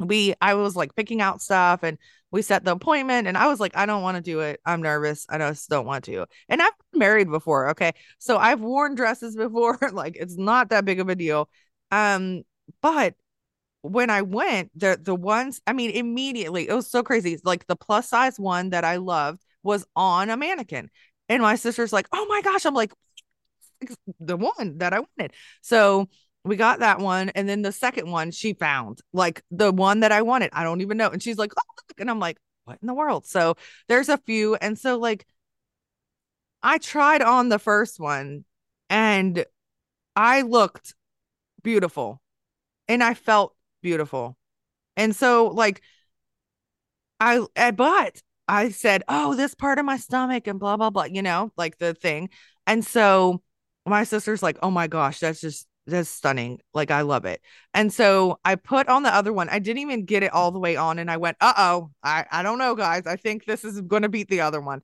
[0.00, 1.98] we I was like picking out stuff and
[2.30, 4.60] we set the appointment and I was like, I don't want to do it.
[4.64, 5.26] I'm nervous.
[5.28, 6.26] I just don't want to.
[6.48, 7.70] And I've been married before.
[7.70, 7.92] Okay.
[8.18, 9.78] So I've worn dresses before.
[9.92, 11.48] like it's not that big of a deal.
[11.90, 12.42] Um,
[12.82, 13.14] but
[13.82, 17.32] when I went, the the ones, I mean, immediately it was so crazy.
[17.32, 20.90] It's Like the plus size one that I loved was on a mannequin.
[21.28, 22.64] And my sister's like, oh my gosh.
[22.66, 22.92] I'm like,
[24.20, 25.34] the one that I wanted.
[25.62, 26.08] So
[26.44, 27.30] we got that one.
[27.30, 30.50] And then the second one she found, like the one that I wanted.
[30.52, 31.10] I don't even know.
[31.10, 32.00] And she's like, oh, look.
[32.00, 33.26] And I'm like, what in the world?
[33.26, 33.56] So
[33.88, 34.54] there's a few.
[34.56, 35.26] And so, like,
[36.62, 38.44] I tried on the first one
[38.90, 39.44] and
[40.16, 40.94] I looked
[41.62, 42.20] beautiful
[42.88, 44.36] and I felt beautiful.
[44.96, 45.82] And so, like,
[47.20, 51.04] I, I but I said, oh, this part of my stomach and blah, blah, blah,
[51.04, 52.30] you know, like the thing.
[52.66, 53.42] And so
[53.88, 56.60] my sister's like, oh my gosh, that's just that's stunning.
[56.74, 57.40] Like I love it.
[57.74, 59.48] And so I put on the other one.
[59.48, 60.98] I didn't even get it all the way on.
[60.98, 63.06] And I went, uh-oh, I, I don't know, guys.
[63.06, 64.82] I think this is gonna beat the other one.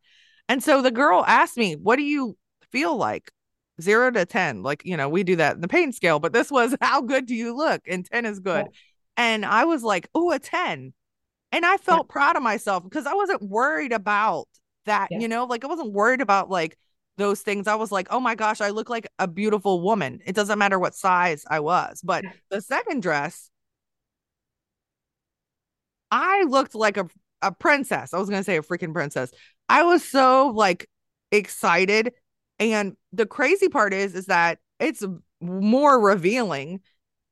[0.48, 2.36] And so the girl asked me, what do you
[2.70, 3.30] feel like?
[3.80, 4.62] Zero to 10.
[4.62, 7.26] Like, you know, we do that in the pain scale, but this was how good
[7.26, 7.82] do you look?
[7.88, 8.66] And 10 is good.
[8.66, 8.78] Yeah.
[9.16, 10.92] And I was like, oh, a 10.
[11.52, 12.12] And I felt yeah.
[12.12, 14.48] proud of myself because I wasn't worried about
[14.86, 15.20] that, yeah.
[15.20, 16.76] you know, like I wasn't worried about like
[17.16, 17.66] those things.
[17.66, 20.20] I was like, oh my gosh, I look like a beautiful woman.
[20.26, 22.00] It doesn't matter what size I was.
[22.02, 23.50] But the second dress,
[26.10, 27.06] I looked like a,
[27.42, 28.14] a princess.
[28.14, 29.32] I was going to say a freaking princess.
[29.68, 30.88] I was so like
[31.30, 32.12] excited.
[32.58, 35.04] And the crazy part is, is that it's
[35.40, 36.80] more revealing.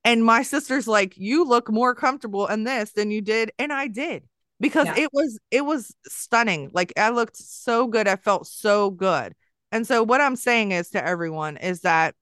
[0.03, 3.51] And my sister's like, you look more comfortable in this than you did.
[3.57, 4.23] And I did
[4.59, 4.97] because yeah.
[4.97, 6.71] it was, it was stunning.
[6.73, 8.07] Like I looked so good.
[8.07, 9.33] I felt so good.
[9.73, 12.13] And so what I'm saying is to everyone is that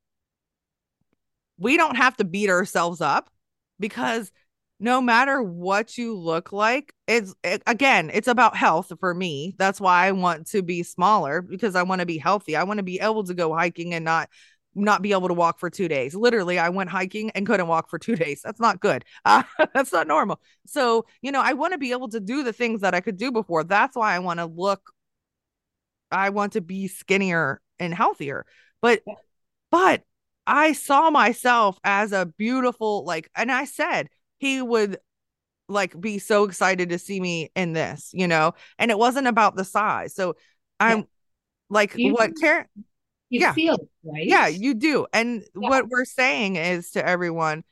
[1.57, 3.29] we don't have to beat ourselves up
[3.77, 4.31] because
[4.79, 9.53] no matter what you look like, it's it, again, it's about health for me.
[9.57, 12.55] That's why I want to be smaller because I want to be healthy.
[12.55, 14.29] I want to be able to go hiking and not
[14.73, 16.15] not be able to walk for two days.
[16.15, 18.41] Literally, I went hiking and couldn't walk for two days.
[18.41, 19.03] That's not good.
[19.25, 19.43] Uh,
[19.73, 20.39] that's not normal.
[20.67, 23.17] So, you know, I want to be able to do the things that I could
[23.17, 23.65] do before.
[23.65, 24.93] That's why I want to look
[26.11, 28.45] I want to be skinnier and healthier.
[28.81, 29.15] But yeah.
[29.71, 30.03] but
[30.47, 34.97] I saw myself as a beautiful like and I said he would
[35.67, 38.53] like be so excited to see me in this, you know.
[38.77, 40.13] And it wasn't about the size.
[40.13, 40.35] So
[40.79, 41.03] I'm yeah.
[41.69, 42.65] like you, what Karen
[43.31, 43.53] you yeah.
[43.53, 44.25] feel right.
[44.25, 45.07] Yeah, you do.
[45.13, 45.69] And yeah.
[45.69, 47.63] what we're saying is to everyone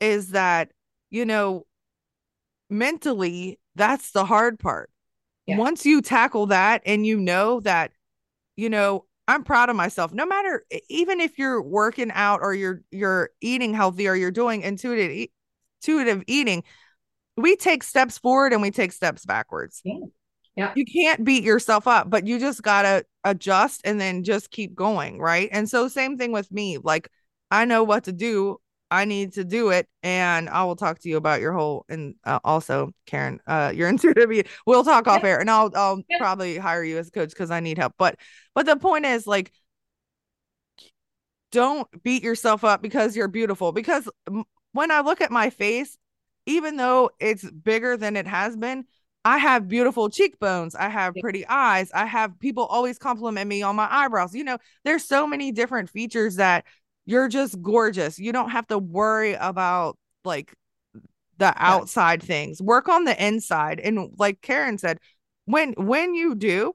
[0.00, 0.72] is that
[1.10, 1.64] you know
[2.68, 4.90] mentally that's the hard part
[5.46, 5.56] yeah.
[5.56, 7.92] once you tackle that and you know that,
[8.56, 10.12] you know, I'm proud of myself.
[10.12, 14.62] No matter even if you're working out or you're you're eating healthy or you're doing
[14.62, 15.28] intuitive
[15.82, 16.62] intuitive eating,
[17.36, 19.80] we take steps forward and we take steps backwards.
[19.84, 19.98] Yeah.
[20.56, 20.72] Yeah.
[20.76, 24.74] You can't beat yourself up, but you just got to adjust and then just keep
[24.74, 25.48] going, right?
[25.50, 26.78] And so same thing with me.
[26.78, 27.10] Like
[27.50, 28.60] I know what to do
[28.94, 32.14] I need to do it, and I will talk to you about your whole and
[32.24, 34.30] uh, also Karen, uh, your intuitive.
[34.66, 37.60] We'll talk off air, and I'll I'll probably hire you as a coach because I
[37.60, 37.94] need help.
[37.98, 38.16] But
[38.54, 39.52] but the point is like,
[41.50, 43.72] don't beat yourself up because you're beautiful.
[43.72, 44.08] Because
[44.72, 45.96] when I look at my face,
[46.46, 48.84] even though it's bigger than it has been,
[49.24, 50.74] I have beautiful cheekbones.
[50.74, 51.90] I have pretty eyes.
[51.94, 54.34] I have people always compliment me on my eyebrows.
[54.34, 56.64] You know, there's so many different features that
[57.06, 58.18] you're just gorgeous.
[58.18, 60.54] You don't have to worry about like
[61.38, 62.26] the outside yes.
[62.26, 62.62] things.
[62.62, 63.80] Work on the inside.
[63.80, 64.98] And like Karen said,
[65.44, 66.74] when when you do,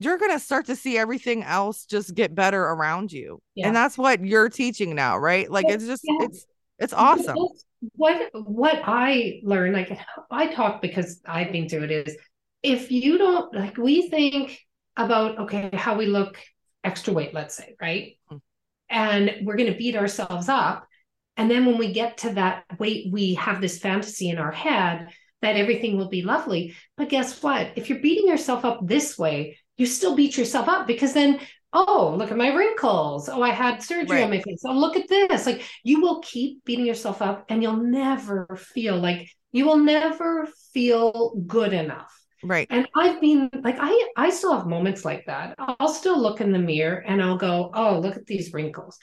[0.00, 3.40] you're going to start to see everything else just get better around you.
[3.54, 3.68] Yeah.
[3.68, 5.50] And that's what you're teaching now, right?
[5.50, 6.26] Like it's just yeah.
[6.26, 6.46] it's
[6.78, 7.36] it's awesome.
[7.94, 9.98] What what I learned like
[10.30, 12.16] I talk because I've been through it is
[12.62, 14.58] if you don't like we think
[14.96, 16.38] about okay how we look
[16.82, 18.16] extra weight let's say, right?
[18.30, 18.40] Mm
[18.90, 20.86] and we're going to beat ourselves up.
[21.36, 25.08] And then when we get to that weight, we have this fantasy in our head
[25.40, 26.74] that everything will be lovely.
[26.96, 27.70] But guess what?
[27.76, 31.38] If you're beating yourself up this way, you still beat yourself up because then,
[31.72, 33.28] oh, look at my wrinkles.
[33.28, 34.24] Oh, I had surgery right.
[34.24, 34.62] on my face.
[34.66, 35.46] Oh, look at this.
[35.46, 40.48] Like you will keep beating yourself up and you'll never feel like you will never
[40.72, 42.17] feel good enough.
[42.42, 42.66] Right.
[42.70, 45.54] And I've been like, I I still have moments like that.
[45.58, 48.98] I'll still look in the mirror and I'll go, oh, look at these wrinkles.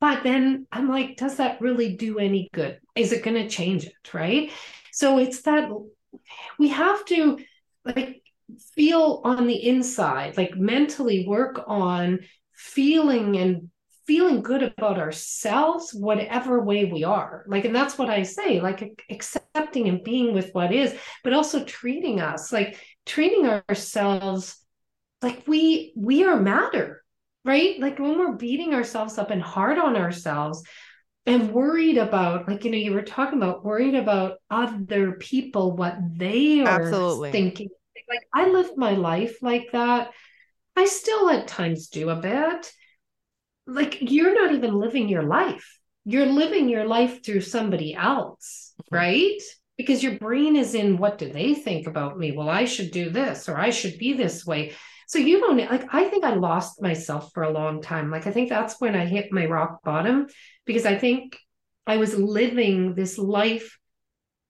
[0.00, 2.80] But then I'm like, does that really do any good?
[2.94, 3.94] Is it going to change it?
[4.12, 4.52] Right.
[4.92, 5.70] So it's that
[6.58, 7.38] we have to
[7.84, 8.22] like
[8.74, 12.20] feel on the inside, like mentally work on
[12.52, 13.70] feeling and
[14.06, 17.44] feeling good about ourselves, whatever way we are.
[17.48, 20.94] Like, and that's what I say, like accepting and being with what is,
[21.24, 24.56] but also treating us like treating ourselves
[25.22, 27.02] like we we are matter,
[27.44, 27.78] right?
[27.80, 30.62] Like when we're beating ourselves up and hard on ourselves
[31.24, 35.96] and worried about, like, you know, you were talking about worried about other people, what
[36.16, 37.32] they are Absolutely.
[37.32, 37.68] thinking.
[38.08, 40.10] Like I live my life like that.
[40.76, 42.70] I still at times do a bit
[43.66, 45.78] like you're not even living your life.
[46.04, 48.94] You're living your life through somebody else, mm-hmm.
[48.94, 49.40] right?
[49.76, 52.32] Because your brain is in what do they think about me?
[52.32, 54.74] Well, I should do this or I should be this way.
[55.08, 58.10] So you don't like I think I lost myself for a long time.
[58.10, 60.26] Like I think that's when I hit my rock bottom
[60.64, 61.38] because I think
[61.86, 63.78] I was living this life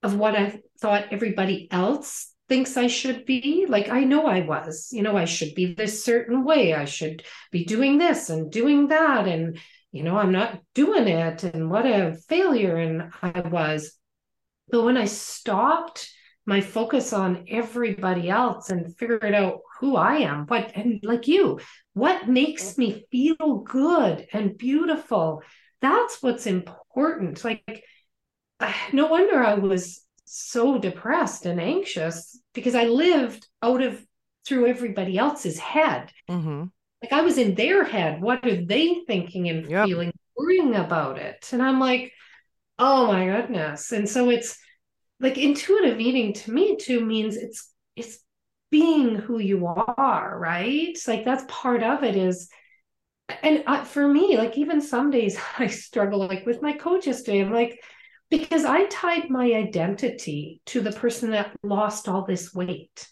[0.03, 3.67] of what I thought everybody else thinks I should be.
[3.69, 6.75] Like I know I was, you know, I should be this certain way.
[6.75, 9.27] I should be doing this and doing that.
[9.27, 9.59] And,
[9.93, 11.45] you know, I'm not doing it.
[11.45, 12.77] And what a failure.
[12.77, 13.93] And I was.
[14.69, 16.11] But when I stopped
[16.45, 21.61] my focus on everybody else and figured out who I am, what, and like you,
[21.95, 25.43] what makes me feel good and beautiful,
[25.81, 27.45] that's what's important.
[27.45, 27.85] Like,
[28.93, 34.05] no wonder I was so depressed and anxious because I lived out of
[34.47, 36.11] through everybody else's head.
[36.29, 36.65] Mm-hmm.
[37.03, 38.21] Like I was in their head.
[38.21, 39.87] What are they thinking and yep.
[39.87, 41.49] feeling, worrying about it?
[41.53, 42.13] And I'm like,
[42.79, 43.93] oh my goodness.
[43.93, 44.59] And so it's
[45.21, 48.19] like intuitive eating to me too means it's it's
[48.71, 50.97] being who you are, right?
[51.07, 52.49] Like that's part of it is
[53.43, 57.41] and uh, for me, like even some days I struggle like with my coach yesterday.
[57.41, 57.83] I'm like,
[58.31, 63.09] because I tied my identity to the person that lost all this weight.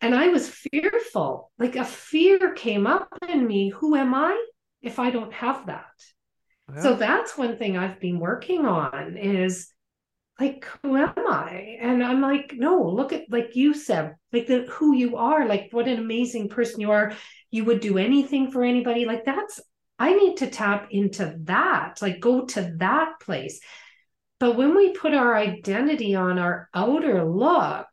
[0.00, 3.70] And I was fearful, like a fear came up in me.
[3.70, 4.38] Who am I
[4.82, 5.84] if I don't have that?
[6.74, 6.82] Yeah.
[6.82, 9.68] So that's one thing I've been working on is
[10.38, 11.78] like, who am I?
[11.80, 15.68] And I'm like, no, look at, like you said, like the, who you are, like
[15.70, 17.14] what an amazing person you are.
[17.50, 19.06] You would do anything for anybody.
[19.06, 19.60] Like that's,
[19.98, 23.60] I need to tap into that, like go to that place
[24.38, 27.86] but when we put our identity on our outer look,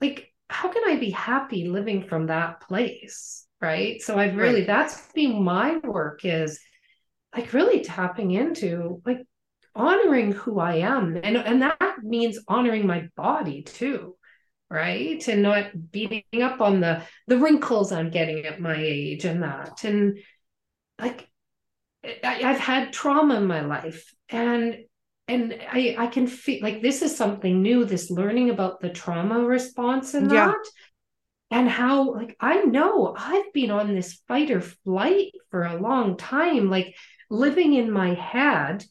[0.00, 3.46] like, how can I be happy living from that place?
[3.60, 4.00] Right.
[4.02, 4.66] So I've really, right.
[4.66, 6.58] that's been my work is
[7.36, 9.24] like really tapping into like
[9.74, 11.16] honoring who I am.
[11.22, 14.16] And, and that means honoring my body too.
[14.70, 15.26] Right.
[15.28, 19.84] And not beating up on the, the wrinkles I'm getting at my age and that.
[19.84, 20.18] And
[20.98, 21.28] like,
[22.02, 24.78] I, I've had trauma in my life and
[25.30, 29.38] and I, I can feel like this is something new, this learning about the trauma
[29.40, 30.48] response and yeah.
[30.48, 30.66] that.
[31.52, 36.16] And how, like, I know I've been on this fight or flight for a long
[36.16, 36.70] time.
[36.70, 36.94] Like,
[37.28, 38.84] living in my head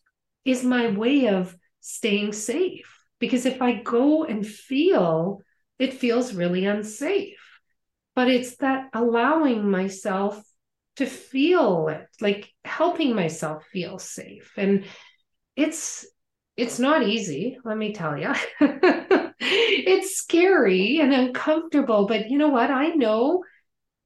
[0.43, 2.93] is my way of staying safe.
[3.19, 5.41] Because if I go and feel,
[5.77, 7.37] it feels really unsafe.
[8.15, 10.41] But it's that allowing myself
[10.97, 14.51] to feel it, like helping myself feel safe.
[14.57, 14.83] And
[15.55, 16.05] it's
[16.59, 18.33] it's not easy, let me tell you.
[19.39, 22.69] it's scary and uncomfortable, but you know what?
[22.69, 23.45] I know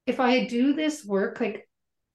[0.06, 1.68] if I do this work, like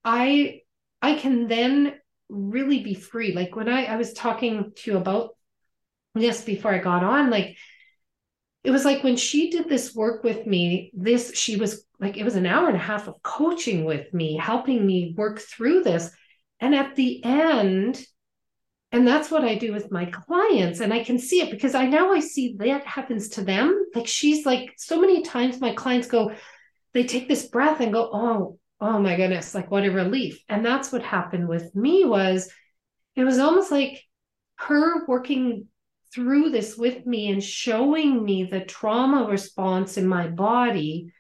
[0.05, 0.61] I
[1.03, 1.95] I can then
[2.29, 3.33] really be free.
[3.33, 5.31] Like when I, I was talking to you about
[6.15, 7.57] this before I got on, like
[8.63, 12.25] it was like when she did this work with me, this she was like it
[12.25, 16.13] was an hour and a half of coaching with me, helping me work through this.
[16.61, 18.01] And at the end,
[18.93, 21.87] and that's what i do with my clients and i can see it because i
[21.87, 23.87] now i see that happens to them.
[23.95, 26.33] Like she's like so many times my clients go
[26.95, 30.43] they take this breath and go oh oh my goodness like what a relief.
[30.49, 32.51] And that's what happened with me was
[33.17, 34.03] it was almost like
[34.57, 35.67] her working
[36.15, 41.13] through this with me and showing me the trauma response in my body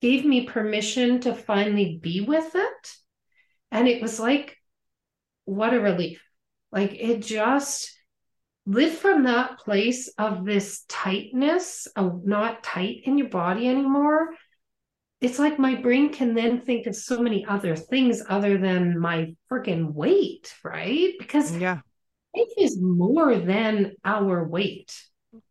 [0.00, 2.92] gave me permission to finally be with it.
[3.72, 4.56] And it was like
[5.44, 6.22] what a relief
[6.76, 7.90] like it just
[8.66, 14.28] live from that place of this tightness of not tight in your body anymore.
[15.22, 19.34] It's like my brain can then think of so many other things other than my
[19.50, 21.14] freaking weight, right?
[21.18, 21.80] Because yeah,
[22.34, 24.94] it is more than our weight.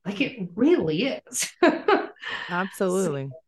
[0.05, 1.51] Like it really is.
[2.49, 3.29] Absolutely.
[3.29, 3.39] So,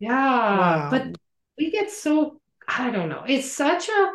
[0.00, 0.58] yeah.
[0.58, 0.90] Wow.
[0.90, 1.16] But
[1.56, 3.24] we get so I don't know.
[3.26, 4.10] It's such a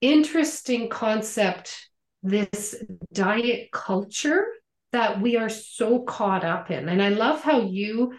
[0.00, 1.90] interesting concept
[2.24, 2.74] this
[3.12, 4.46] diet culture
[4.92, 6.88] that we are so caught up in.
[6.88, 8.14] And I love how you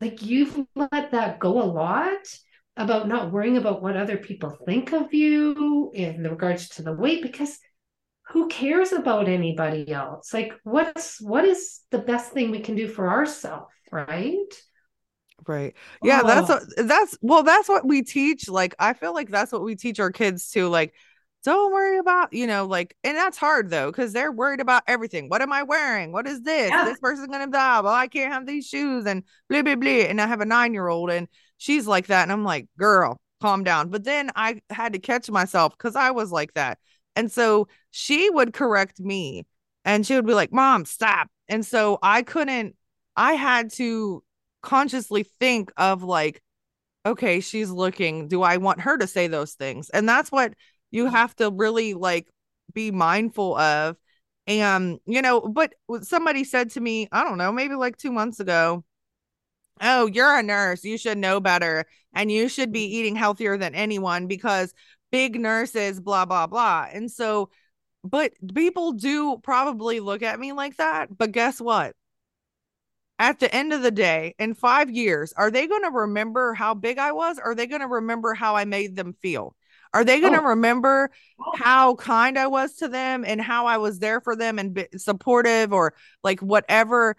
[0.00, 2.26] like you've let that go a lot
[2.76, 7.22] about not worrying about what other people think of you in regards to the weight
[7.22, 7.58] because
[8.28, 10.34] who cares about anybody else?
[10.34, 14.54] Like what's what is the best thing we can do for ourselves right?
[15.46, 15.74] Right.
[16.02, 16.26] Yeah oh.
[16.26, 18.48] that's what that's well that's what we teach.
[18.48, 20.94] Like i feel like that's what we teach our kids to like
[21.46, 25.28] don't worry about, you know, like, and that's hard though, because they're worried about everything.
[25.28, 26.10] What am I wearing?
[26.10, 26.70] What is this?
[26.70, 26.84] Yeah.
[26.84, 27.80] This person's gonna die.
[27.82, 29.88] Well, I can't have these shoes and blah blah blah.
[29.88, 32.24] And I have a nine year old and she's like that.
[32.24, 33.90] And I'm like, girl, calm down.
[33.90, 36.78] But then I had to catch myself because I was like that.
[37.14, 39.46] And so she would correct me
[39.84, 41.28] and she would be like, Mom, stop.
[41.48, 42.74] And so I couldn't,
[43.14, 44.24] I had to
[44.62, 46.42] consciously think of like,
[47.06, 48.26] okay, she's looking.
[48.26, 49.90] Do I want her to say those things?
[49.90, 50.54] And that's what
[50.90, 52.28] you have to really like
[52.72, 53.96] be mindful of
[54.46, 58.40] and you know but somebody said to me i don't know maybe like two months
[58.40, 58.84] ago
[59.80, 60.84] oh, you're a nurse.
[60.84, 61.84] You should know better.
[62.14, 64.72] And you should be eating healthier than anyone because
[65.10, 66.86] big nurses, blah, blah, blah.
[66.92, 67.50] And so,
[68.02, 71.16] but people do probably look at me like that.
[71.16, 71.94] But guess what?
[73.18, 76.74] At the end of the day, in five years, are they going to remember how
[76.74, 77.38] big I was?
[77.38, 79.56] Are they going to remember how I made them feel?
[79.96, 80.48] Are they going to oh.
[80.50, 81.10] remember
[81.54, 85.72] how kind I was to them and how I was there for them and supportive
[85.72, 87.16] or like whatever?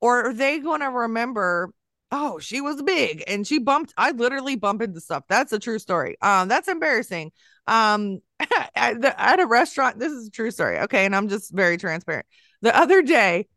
[0.00, 1.70] Or are they going to remember
[2.10, 3.92] oh, she was big and she bumped.
[3.96, 5.24] I literally bump into stuff.
[5.28, 6.16] That's a true story.
[6.22, 7.32] Um, that's embarrassing.
[7.66, 8.20] Um,
[8.76, 10.78] at, the, at a restaurant, this is a true story.
[10.80, 11.06] Okay.
[11.06, 12.26] And I'm just very transparent.
[12.62, 13.48] The other day,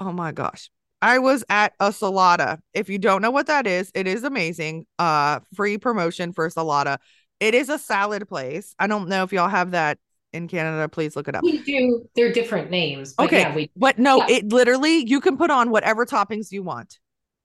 [0.00, 0.68] oh my gosh,
[1.00, 2.58] I was at a Salata.
[2.74, 4.86] If you don't know what that is, it is amazing.
[4.98, 6.98] Uh, free promotion for Salata.
[7.42, 8.72] It is a salad place.
[8.78, 9.98] I don't know if y'all have that
[10.32, 10.88] in Canada.
[10.88, 11.42] Please look it up.
[11.42, 12.08] We do.
[12.14, 13.14] They're different names.
[13.14, 14.36] But okay, yeah, we, but no, yeah.
[14.36, 17.00] it literally you can put on whatever toppings you want.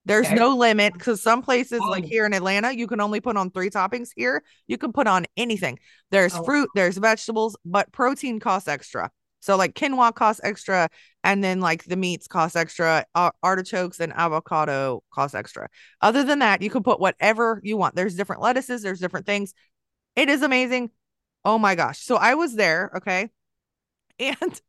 [0.06, 0.36] There's okay.
[0.36, 1.90] no limit because some places, oh.
[1.90, 4.10] like here in Atlanta, you can only put on three toppings.
[4.16, 5.80] Here, you can put on anything.
[6.12, 6.44] There's oh.
[6.44, 9.10] fruit, there's vegetables, but protein costs extra.
[9.40, 10.90] So, like quinoa costs extra,
[11.24, 13.06] and then like the meats cost extra.
[13.42, 15.70] Artichokes and avocado cost extra.
[16.02, 17.96] Other than that, you can put whatever you want.
[17.96, 19.56] There's different lettuces, there's different things.
[20.18, 20.92] It is amazing.
[21.46, 22.00] Oh my gosh.
[22.00, 23.30] So, I was there, okay.
[24.20, 24.62] And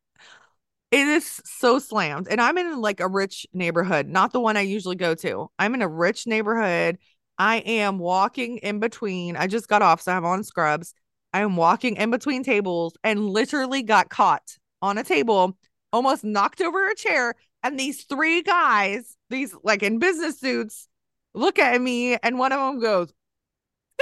[0.91, 2.29] it is so slammed.
[2.31, 5.51] And I'm in like a rich neighborhood, not the one I usually go to.
[5.59, 6.99] I'm in a rich neighborhood.
[7.39, 9.37] I am walking in between.
[9.37, 10.95] I just got off, so I'm on scrubs.
[11.33, 15.57] I am walking in between tables and literally got caught on a table,
[15.93, 17.35] almost knocked over a chair.
[17.63, 20.89] And these three guys, these like in business suits,
[21.35, 23.13] look at me, and one of them goes,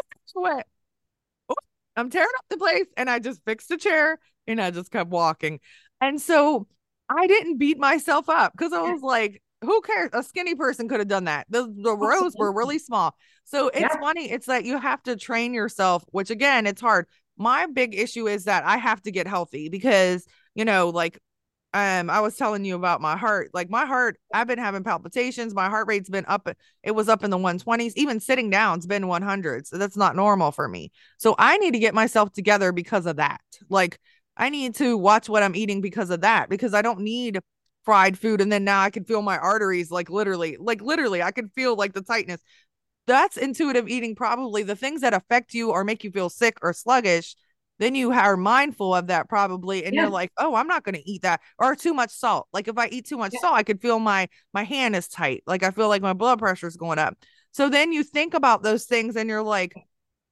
[0.35, 0.67] What?
[1.97, 2.87] I'm tearing up the place.
[2.97, 5.61] And I just fixed a chair and I just kept walking.
[6.01, 6.67] And so
[7.09, 10.11] I didn't beat myself up because I was like, who cares?
[10.13, 11.47] A skinny person could have done that.
[11.49, 13.17] The the rows were really small.
[13.45, 14.01] So it's yeah.
[14.01, 14.31] funny.
[14.31, 17.07] It's that you have to train yourself, which again, it's hard.
[17.39, 21.19] My big issue is that I have to get healthy because, you know, like
[21.77, 23.51] um I was telling you about my heart.
[23.53, 25.55] Like my heart, I've been having palpitations.
[25.55, 26.49] My heart rate's been up.
[26.83, 27.95] It was up in the 120s.
[27.97, 29.67] Even sitting down it's been 100.
[29.67, 30.91] So that's not normal for me.
[31.19, 33.43] So I need to get myself together because of that.
[33.69, 33.99] Like
[34.39, 37.41] I need to watch what I'm eating because of that, because I don't need
[37.85, 38.41] fried food.
[38.41, 41.77] And then now I can feel my arteries like literally, like literally, I can feel
[41.77, 42.41] like the tightness.
[43.07, 46.73] That's intuitive eating, probably the things that affect you or make you feel sick or
[46.73, 47.37] sluggish.
[47.79, 50.03] Then you are mindful of that probably, and yeah.
[50.03, 52.49] you're like, "Oh, I'm not going to eat that," or too much salt.
[52.53, 53.41] Like if I eat too much yeah.
[53.41, 55.43] salt, I could feel my my hand is tight.
[55.47, 57.17] Like I feel like my blood pressure is going up.
[57.53, 59.75] So then you think about those things, and you're like,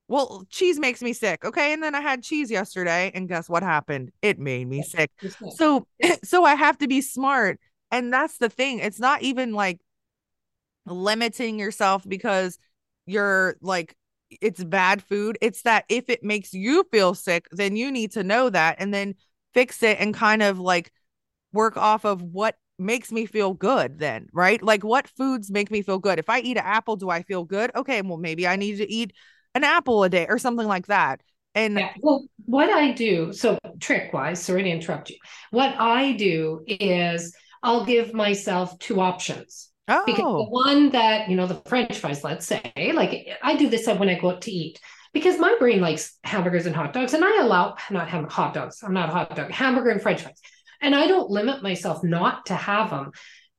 [0.09, 1.45] well, cheese makes me sick.
[1.45, 1.73] Okay.
[1.73, 4.13] And then I had cheese yesterday, and guess what happened?
[4.23, 5.11] It made me sick.
[5.57, 5.87] So,
[6.25, 7.59] so I have to be smart.
[7.91, 8.81] And that's the thing.
[8.81, 9.81] It's not even like
[10.87, 12.59] limiting yourself because
[13.07, 13.97] you're like,
[14.41, 15.39] it's bad food.
[15.41, 18.93] It's that if it makes you feel sick, then you need to know that and
[18.93, 19.15] then
[19.53, 20.93] fix it and kind of like
[21.53, 25.81] work off of what makes me feel good then right like what foods make me
[25.81, 28.57] feel good if i eat an apple do i feel good okay well maybe i
[28.57, 29.13] need to eat
[29.55, 31.23] an apple a day or something like that.
[31.55, 31.93] And yeah.
[32.01, 35.17] well, what I do, so trick wise, sorry to interrupt you.
[35.51, 39.71] What I do is I'll give myself two options.
[39.89, 40.03] Oh.
[40.07, 43.87] Because the one that, you know, the French fries, let's say, like I do this
[43.87, 44.81] when I go out to eat
[45.13, 48.83] because my brain likes hamburgers and hot dogs, and I allow not have hot dogs.
[48.83, 50.41] I'm not a hot dog, hamburger and French fries,
[50.81, 53.13] and I don't limit myself not to have them.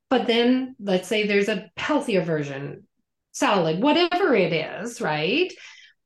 [0.10, 2.88] But then let's say there's a healthier version,
[3.32, 5.52] salad, whatever it is, right?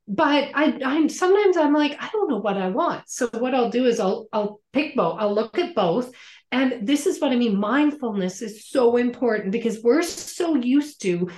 [0.10, 3.08] But I, I'm sometimes I'm like, I don't know what I want.
[3.08, 5.20] So what I'll do is I'll I'll pick both.
[5.20, 6.12] I'll look at both.
[6.52, 7.60] And this is what I mean.
[7.60, 11.30] Mindfulness is so important because we're so used to,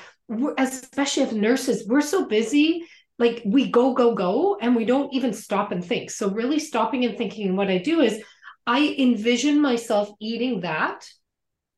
[0.57, 2.87] especially as nurses, we're so busy.
[3.19, 6.09] Like we go, go, go, and we don't even stop and think.
[6.09, 7.57] So really stopping and thinking.
[7.57, 8.23] What I do is
[8.65, 11.05] I envision myself eating that.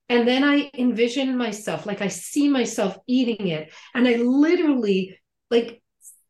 [0.09, 3.73] And then I envision myself, like I see myself eating it.
[3.95, 5.17] And I literally
[5.49, 5.82] like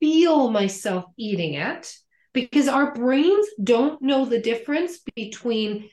[0.04, 1.96] feel myself eating it
[2.34, 5.90] because our brains don't know the difference between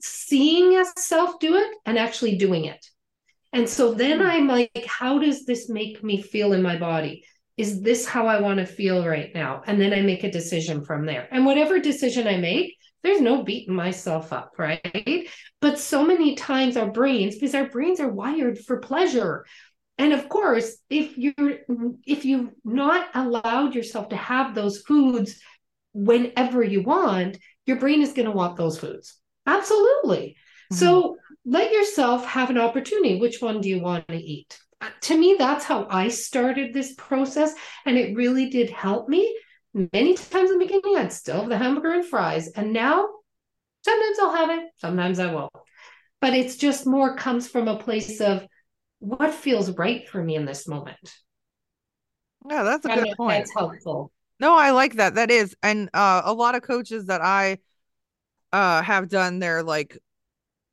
[0.00, 2.82] seeing yourself do it and actually doing it.
[3.52, 4.26] And so then hmm.
[4.26, 7.26] I'm like, how does this make me feel in my body?
[7.58, 9.62] Is this how I want to feel right now?
[9.66, 11.28] And then I make a decision from there.
[11.30, 15.28] And whatever decision I make, there's no beating myself up, right?
[15.60, 19.44] But so many times our brains, because our brains are wired for pleasure,
[20.00, 21.58] and of course if you're
[22.06, 25.40] if you've not allowed yourself to have those foods
[25.92, 30.36] whenever you want your brain is going to want those foods absolutely
[30.72, 30.76] mm-hmm.
[30.76, 34.58] so let yourself have an opportunity which one do you want to eat
[35.02, 37.54] to me, that's how I started this process.
[37.84, 39.36] And it really did help me.
[39.74, 42.48] Many times in the beginning, I'd still have the hamburger and fries.
[42.48, 43.06] And now,
[43.82, 45.52] sometimes I'll have it, sometimes I won't.
[46.20, 48.46] But it's just more comes from a place of
[49.00, 50.98] what feels right for me in this moment.
[52.48, 53.38] Yeah, that's a good point.
[53.38, 54.12] That's helpful.
[54.38, 55.16] No, I like that.
[55.16, 57.58] That is, and uh, a lot of coaches that I
[58.52, 59.98] uh have done their like,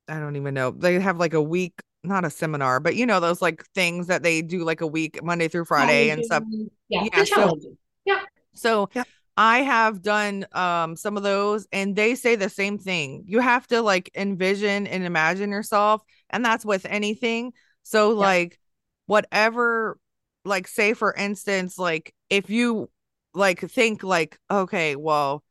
[0.08, 0.72] I don't even know.
[0.72, 4.24] They have like a week, not a seminar, but you know those like things that
[4.24, 6.44] they do like a week, Monday through Friday and stuff.
[6.88, 7.24] Yeah, yeah.
[7.26, 7.60] So,
[8.06, 8.22] yeah.
[8.54, 9.04] So yeah.
[9.36, 13.26] I have done um some of those and they say the same thing.
[13.28, 17.54] You have to like envision and imagine yourself and that's with anything.
[17.88, 18.20] So yeah.
[18.20, 18.60] like
[19.06, 19.98] whatever
[20.44, 22.90] like say for instance like if you
[23.34, 25.44] like think like okay well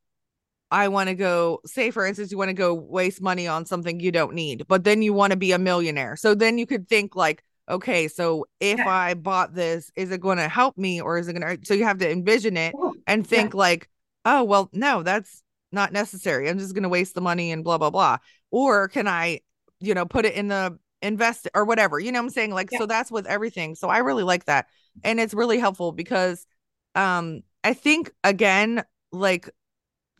[0.70, 4.00] i want to go say for instance you want to go waste money on something
[4.00, 6.88] you don't need but then you want to be a millionaire so then you could
[6.88, 8.88] think like okay so if yeah.
[8.88, 11.74] i bought this is it going to help me or is it going to so
[11.74, 12.74] you have to envision it
[13.06, 13.58] and think yeah.
[13.58, 13.88] like
[14.24, 17.78] oh well no that's not necessary i'm just going to waste the money and blah
[17.78, 18.16] blah blah
[18.50, 19.40] or can i
[19.80, 22.78] you know put it in the invest or whatever you know i'm saying like yeah.
[22.78, 24.66] so that's with everything so i really like that
[25.04, 26.46] and it's really helpful because
[26.94, 29.50] um I think again, like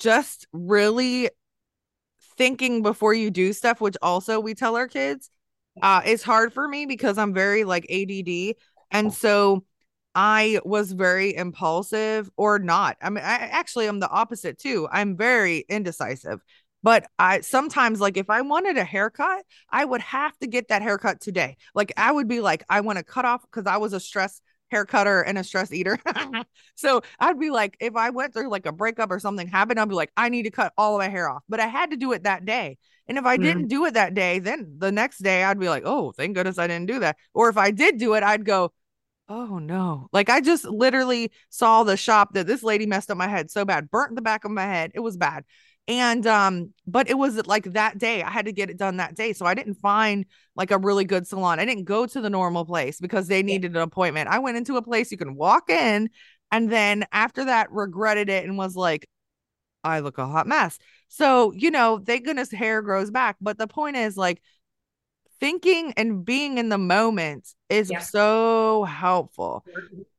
[0.00, 1.30] just really
[2.36, 5.30] thinking before you do stuff, which also we tell our kids,
[5.80, 8.56] uh, it's hard for me because I'm very like ADD.
[8.90, 9.62] And so
[10.12, 12.96] I was very impulsive or not.
[13.00, 14.88] I mean, I actually I'm the opposite too.
[14.90, 16.40] I'm very indecisive.
[16.82, 20.82] But I sometimes like if I wanted a haircut, I would have to get that
[20.82, 21.56] haircut today.
[21.74, 24.40] Like I would be like, I want to cut off because I was a stress
[24.70, 25.98] hair cutter and a stress eater.
[26.74, 29.88] so I'd be like, if I went through like a breakup or something happened, I'd
[29.88, 31.42] be like, I need to cut all of my hair off.
[31.48, 32.78] But I had to do it that day.
[33.08, 33.42] And if I mm.
[33.42, 36.58] didn't do it that day, then the next day I'd be like, oh, thank goodness
[36.58, 37.16] I didn't do that.
[37.34, 38.72] Or if I did do it, I'd go,
[39.28, 40.08] oh no.
[40.12, 43.64] Like I just literally saw the shop that this lady messed up my head so
[43.64, 44.92] bad, burnt the back of my head.
[44.94, 45.44] It was bad
[45.88, 49.14] and um but it was like that day i had to get it done that
[49.14, 50.26] day so i didn't find
[50.56, 51.60] like a really good salon.
[51.60, 54.28] I didn't go to the normal place because they needed an appointment.
[54.28, 56.08] I went into a place you can walk in
[56.50, 59.06] and then after that regretted it and was like
[59.84, 60.78] i look a hot mess.
[61.08, 64.42] So you know thank goodness hair grows back but the point is like
[65.40, 68.00] thinking and being in the moment is yeah.
[68.00, 69.64] so helpful.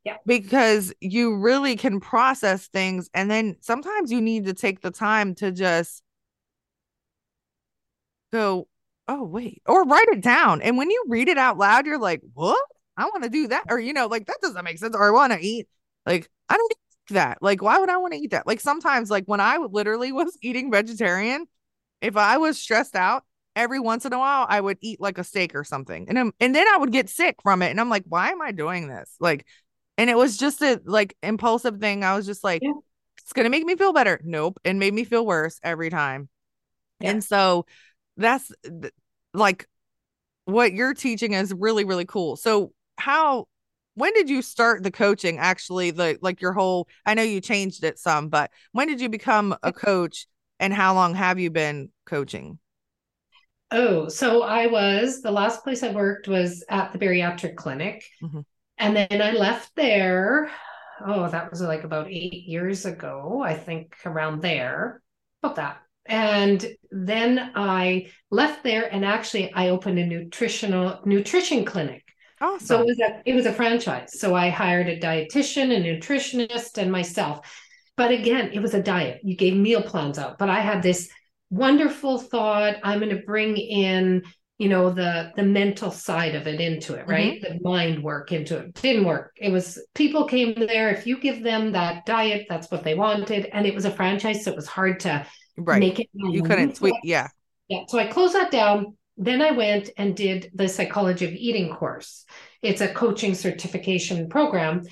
[0.03, 0.17] Yeah.
[0.25, 5.35] Because you really can process things and then sometimes you need to take the time
[5.35, 6.01] to just
[8.31, 8.67] go,
[9.07, 10.61] oh wait, or write it down.
[10.61, 12.59] And when you read it out loud, you're like, what?
[12.95, 13.65] I want to do that.
[13.69, 14.95] Or you know, like that doesn't make sense.
[14.95, 15.67] Or I want to eat.
[16.05, 17.37] Like, I don't eat that.
[17.41, 18.47] Like, why would I want to eat that?
[18.47, 21.45] Like sometimes, like when I literally was eating vegetarian,
[22.01, 23.23] if I was stressed out,
[23.57, 26.07] every once in a while I would eat like a steak or something.
[26.07, 27.71] And I'm, and then I would get sick from it.
[27.71, 29.13] And I'm like, why am I doing this?
[29.19, 29.45] Like,
[29.97, 32.03] and it was just a like impulsive thing.
[32.03, 32.71] I was just like, yeah.
[33.21, 34.21] it's gonna make me feel better.
[34.23, 34.59] Nope.
[34.63, 36.29] And made me feel worse every time.
[36.99, 37.11] Yeah.
[37.11, 37.65] And so
[38.15, 38.51] that's
[39.33, 39.67] like
[40.45, 42.35] what you're teaching is really, really cool.
[42.35, 43.47] So how
[43.95, 47.83] when did you start the coaching actually the like your whole I know you changed
[47.83, 50.27] it some, but when did you become a coach
[50.59, 52.59] and how long have you been coaching?
[53.71, 58.03] Oh, so I was the last place I worked was at the bariatric clinic.
[58.23, 58.41] Mm-hmm.
[58.77, 60.49] And then I left there.
[61.05, 65.01] Oh, that was like about eight years ago, I think around there,
[65.43, 65.81] about that.
[66.05, 72.03] And then I left there and actually I opened a nutritional nutrition clinic.
[72.39, 72.65] Awesome.
[72.65, 74.19] So it was a it was a franchise.
[74.19, 77.45] So I hired a dietitian, a nutritionist, and myself.
[77.97, 79.21] But again, it was a diet.
[79.23, 80.37] You gave meal plans out.
[80.37, 81.09] But I had this
[81.49, 82.77] wonderful thought.
[82.83, 84.23] I'm going to bring in
[84.57, 87.41] you know the the mental side of it into it right?
[87.41, 87.57] Mm-hmm.
[87.57, 88.73] the mind work into it.
[88.73, 89.33] Didn't work.
[89.37, 90.89] It was people came there.
[90.89, 93.47] If you give them that diet that's what they wanted.
[93.53, 95.25] And it was a franchise so it was hard to
[95.57, 95.79] right.
[95.79, 97.27] make it you couldn't yeah.
[97.67, 98.97] Yeah so i closed that down.
[99.15, 102.25] Then i went and did the psychology of eating course.
[102.63, 104.83] It's a coaching certification program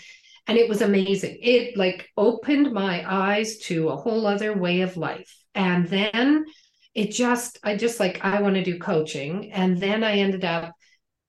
[0.48, 1.40] and it was amazing.
[1.42, 6.46] It like opened my eyes to a whole other way of life and then
[6.94, 9.52] it just i just like i want to do coaching.
[9.52, 10.74] And then i ended up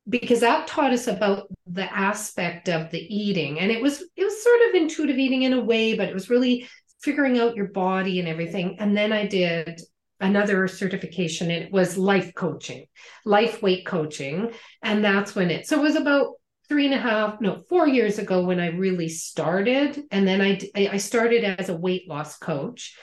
[0.09, 3.59] because that taught us about the aspect of the eating.
[3.59, 6.31] And it was it was sort of intuitive eating in a way but it was
[6.31, 6.69] really
[7.01, 8.77] figuring out your body and everything.
[8.79, 9.81] And then i did
[10.21, 11.51] another certification.
[11.51, 12.87] And it was life coaching
[13.25, 14.53] life weight coaching.
[14.83, 16.35] And that's when it so it was about
[16.69, 20.01] three and a half no four years ago when i really started.
[20.13, 22.97] And then i i started as a weight loss coach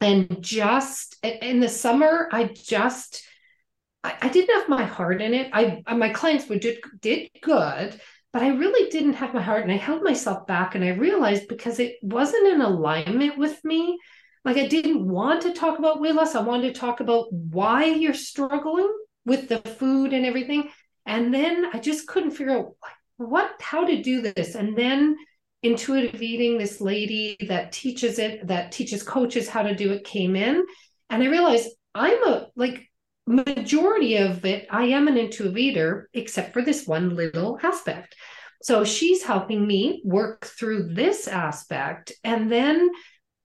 [0.00, 3.24] and just in the summer i just
[4.04, 5.50] I, I didn't have my heart in it.
[5.52, 7.98] I my clients were did did good,
[8.32, 11.48] but I really didn't have my heart and I held myself back and I realized
[11.48, 13.98] because it wasn't in alignment with me.
[14.44, 16.34] Like I didn't want to talk about weight loss.
[16.34, 18.92] I wanted to talk about why you're struggling
[19.24, 20.68] with the food and everything.
[21.06, 22.74] And then I just couldn't figure out
[23.16, 24.54] what how to do this.
[24.54, 25.16] And then
[25.64, 30.36] intuitive eating, this lady that teaches it, that teaches coaches how to do it came
[30.36, 30.64] in.
[31.10, 32.88] And I realized I'm a like
[33.26, 38.14] majority of it, I am an intuitive eater, except for this one little aspect.
[38.62, 42.12] So she's helping me work through this aspect.
[42.22, 42.90] And then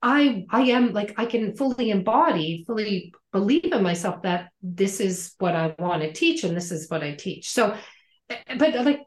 [0.02, 5.34] I I am like I can fully embody, fully believe in myself that this is
[5.38, 7.50] what I want to teach and this is what I teach.
[7.50, 7.76] So
[8.28, 9.00] eh, but like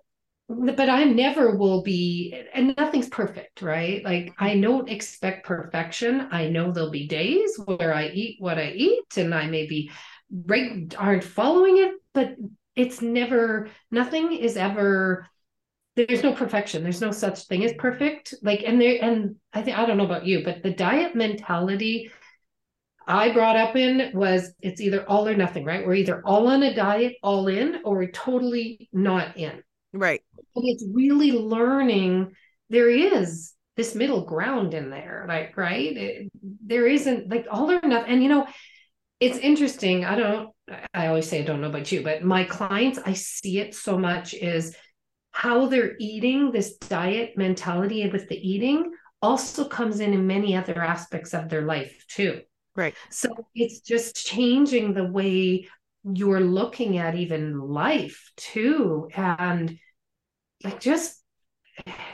[0.50, 4.04] but I never will be, and nothing's perfect, right?
[4.04, 4.62] Like I mm-hmm.
[4.62, 6.28] don't expect perfection.
[6.32, 9.92] I know there'll be days where I eat what I eat, and I maybe
[10.32, 12.36] reg- aren't following it, but
[12.76, 13.70] it's never.
[13.92, 15.28] Nothing is ever.
[15.96, 16.82] There's no perfection.
[16.84, 18.34] There's no such thing as perfect.
[18.42, 22.12] Like, and there, and I think I don't know about you, but the diet mentality
[23.06, 25.86] I brought up in was it's either all or nothing, right?
[25.86, 29.62] We're either all on a diet, all in, or we're totally not in
[29.94, 30.24] Right.
[30.56, 32.36] And it's really learning
[32.70, 35.98] there is this middle ground in there, like, right?
[35.98, 38.12] It, there isn't like all or nothing.
[38.12, 38.48] And, you know,
[39.20, 40.06] it's interesting.
[40.06, 40.50] I don't,
[40.94, 43.98] I always say I don't know about you, but my clients, I see it so
[43.98, 44.76] much is
[45.32, 48.92] how they're eating this diet mentality with the eating
[49.22, 52.42] also comes in in many other aspects of their life too.
[52.76, 52.94] Right.
[53.10, 55.68] So it's just changing the way
[56.04, 59.80] you're looking at even life too and
[60.64, 61.22] like just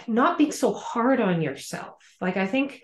[0.07, 2.81] not being so hard on yourself like i think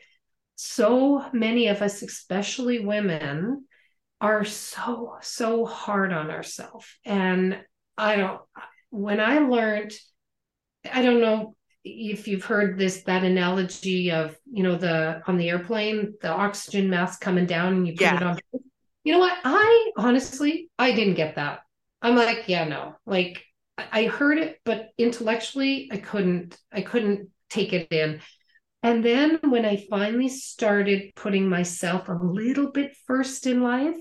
[0.56, 3.66] so many of us especially women
[4.22, 7.60] are so so hard on ourselves and
[7.98, 8.42] i don't
[8.90, 9.92] when i learned
[10.92, 15.50] i don't know if you've heard this that analogy of you know the on the
[15.50, 18.16] airplane the oxygen mask coming down and you put yeah.
[18.16, 18.40] it on
[19.06, 19.38] you know what?
[19.46, 21.60] I honestly, I didn't get that.
[22.02, 22.96] I'm like, yeah, no.
[23.06, 23.46] Like
[23.78, 28.22] I heard it, but intellectually, I couldn't, I couldn't take it in.
[28.84, 33.98] And then when I finally started putting myself a little bit first in life,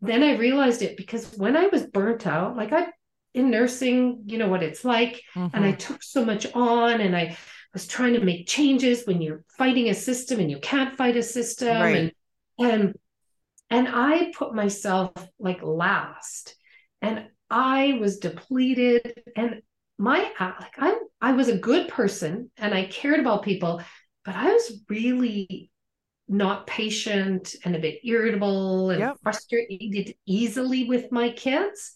[0.00, 2.88] then I realized it because when I was burnt out, like I
[3.34, 5.22] in nursing, you know what it's like.
[5.34, 5.56] Mm-hmm.
[5.56, 7.36] And I took so much on and I
[7.72, 11.22] was trying to make changes when you're fighting a system and you can't fight a
[11.22, 11.80] system.
[11.80, 11.96] Right.
[11.96, 12.12] And
[12.58, 12.94] and
[13.70, 16.56] and I put myself like last
[17.00, 19.62] and I was depleted and
[19.98, 23.82] my uh, like I I was a good person and I cared about people,
[24.24, 25.70] but I was really
[26.28, 29.16] not patient and a bit irritable and yep.
[29.22, 31.92] frustrated easily with my kids.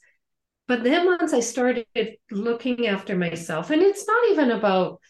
[0.67, 1.87] But then once I started
[2.31, 5.01] looking after myself, and it's not even about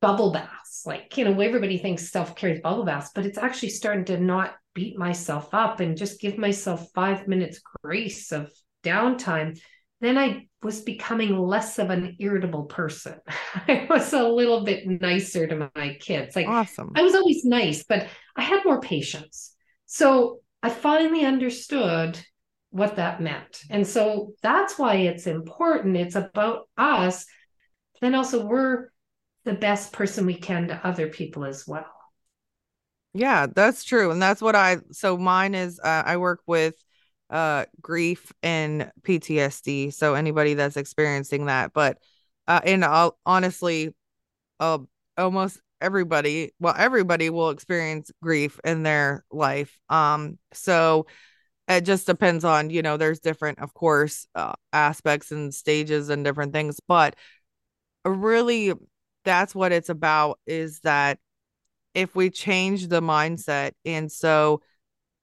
[0.00, 3.70] bubble baths, like, you know, everybody thinks self care is bubble baths, but it's actually
[3.70, 8.52] starting to not beat myself up and just give myself five minutes grace of
[8.86, 9.58] downtime,
[10.00, 13.18] then I was becoming less of an irritable person.
[13.68, 16.36] I was a little bit nicer to my kids.
[16.36, 16.92] Like awesome.
[16.94, 18.06] I was always nice, but
[18.36, 19.54] I had more patience.
[19.86, 22.18] So I finally understood
[22.70, 23.62] what that meant.
[23.70, 25.96] And so that's why it's important.
[25.96, 27.24] It's about us.
[28.00, 28.88] Then also we're
[29.44, 31.86] the best person we can to other people as well.
[33.14, 34.10] Yeah, that's true.
[34.10, 36.74] And that's what I so mine is uh, I work with
[37.30, 39.90] uh grief and PTSD.
[39.92, 41.98] So anybody that's experiencing that, but
[42.46, 43.94] uh and I'll honestly
[44.60, 44.78] uh
[45.18, 49.78] almost everybody, well everybody will experience grief in their life.
[49.88, 51.06] Um so
[51.68, 56.24] it just depends on, you know, there's different of course uh, aspects and stages and
[56.24, 57.16] different things, but
[58.04, 58.72] really
[59.24, 61.18] that's what it's about is that
[61.94, 63.72] if we change the mindset.
[63.84, 64.62] And so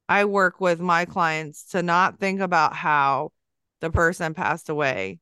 [0.10, 3.32] I work with my clients to not think about how
[3.82, 5.20] the person passed away,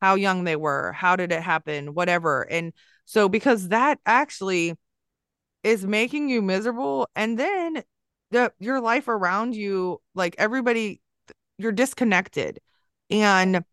[0.00, 2.42] how young they were, how did it happen, whatever.
[2.50, 2.72] And
[3.04, 4.74] so because that actually
[5.62, 7.82] is making you miserable and then
[8.30, 11.00] the your life around you like everybody
[11.58, 12.60] you're disconnected.
[13.10, 13.64] And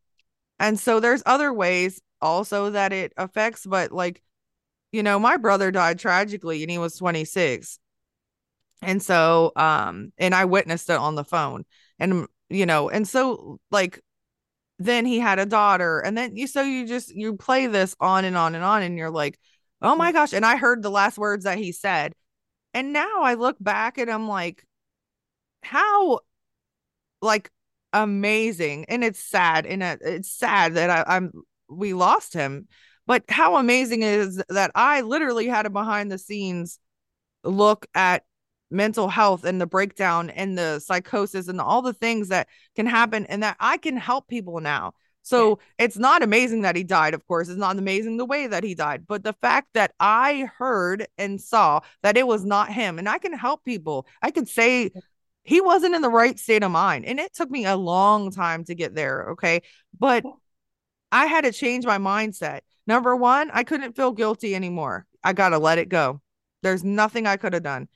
[0.59, 4.22] and so there's other ways also that it affects but like
[4.91, 7.80] you know, my brother died tragically and he was 26.
[8.82, 11.65] And so, um, and I witnessed it on the phone.
[11.99, 14.01] And, you know, and so like
[14.79, 15.99] then he had a daughter.
[15.99, 18.97] And then you so you just you play this on and on and on, and
[18.97, 19.39] you're like,
[19.82, 20.34] oh my gosh.
[20.34, 22.13] And I heard the last words that he said.
[22.73, 24.65] And now I look back and I'm like,
[25.63, 26.19] how
[27.21, 27.49] like
[27.93, 31.32] amazing and it's sad and it's sad that I, i'm
[31.69, 32.67] we lost him
[33.05, 36.79] but how amazing is that i literally had a behind the scenes
[37.43, 38.23] look at
[38.72, 43.26] mental health and the breakdown and the psychosis and all the things that can happen
[43.28, 44.93] and that I can help people now.
[45.24, 45.86] So yeah.
[45.86, 47.47] it's not amazing that he died, of course.
[47.47, 51.39] It's not amazing the way that he died, but the fact that I heard and
[51.39, 54.07] saw that it was not him and I can help people.
[54.22, 54.91] I could say
[55.43, 57.05] he wasn't in the right state of mind.
[57.05, 59.32] And it took me a long time to get there.
[59.32, 59.61] Okay.
[59.97, 60.24] But
[61.11, 62.61] I had to change my mindset.
[62.88, 65.05] Number one, I couldn't feel guilty anymore.
[65.24, 66.22] I got to let it go.
[66.63, 67.88] There's nothing I could have done.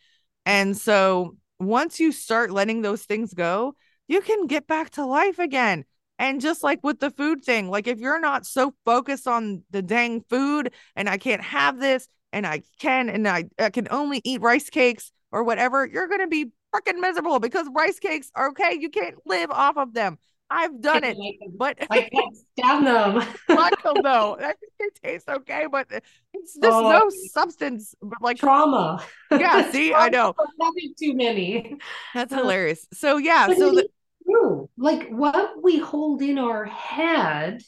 [0.46, 3.76] And so once you start letting those things go,
[4.08, 5.86] you can get back to life again.
[6.18, 9.82] And just like with the food thing, like if you're not so focused on the
[9.82, 14.22] dang food and I can't have this and I can and I, I can only
[14.24, 18.50] eat rice cakes or whatever, you're going to be freaking miserable because rice cakes are
[18.50, 18.78] okay.
[18.80, 20.18] You can't live off of them.
[20.50, 21.18] I've done it,
[21.58, 23.22] but I can't stand them.
[23.48, 24.38] Fuck them though.
[24.40, 27.96] I think they taste okay, but it's just oh, no substance.
[28.02, 29.04] But like trauma.
[29.32, 30.36] Yeah, see, I know.
[30.62, 31.78] Having too many.
[32.14, 32.86] That's hilarious.
[32.94, 33.90] So yeah, but so the,
[34.24, 34.70] true.
[34.78, 37.62] Like what we hold in our head.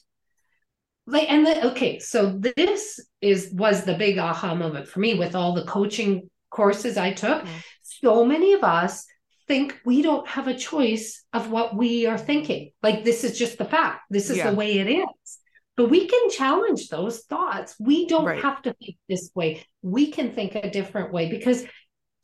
[1.07, 5.35] Like and the, okay, so this is was the big aha moment for me with
[5.35, 7.43] all the coaching courses I took.
[7.43, 7.57] Mm-hmm.
[7.81, 9.05] So many of us
[9.47, 12.71] think we don't have a choice of what we are thinking.
[12.83, 14.01] Like this is just the fact.
[14.09, 14.49] This is yeah.
[14.49, 15.39] the way it is.
[15.75, 17.75] But we can challenge those thoughts.
[17.79, 18.41] We don't right.
[18.41, 19.63] have to think this way.
[19.81, 21.65] We can think a different way because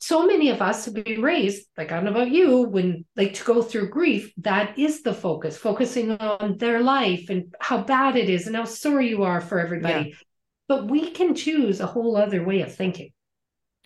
[0.00, 3.32] so many of us have been raised, like I don't know about you, when like
[3.34, 8.14] to go through grief, that is the focus, focusing on their life and how bad
[8.16, 10.10] it is and how sorry you are for everybody.
[10.10, 10.16] Yeah.
[10.68, 13.13] But we can choose a whole other way of thinking.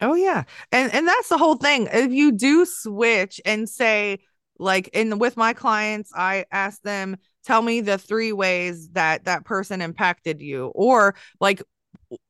[0.00, 0.44] Oh yeah.
[0.72, 1.88] And and that's the whole thing.
[1.92, 4.18] If you do switch and say
[4.58, 9.44] like in with my clients, I ask them tell me the three ways that that
[9.44, 11.62] person impacted you or like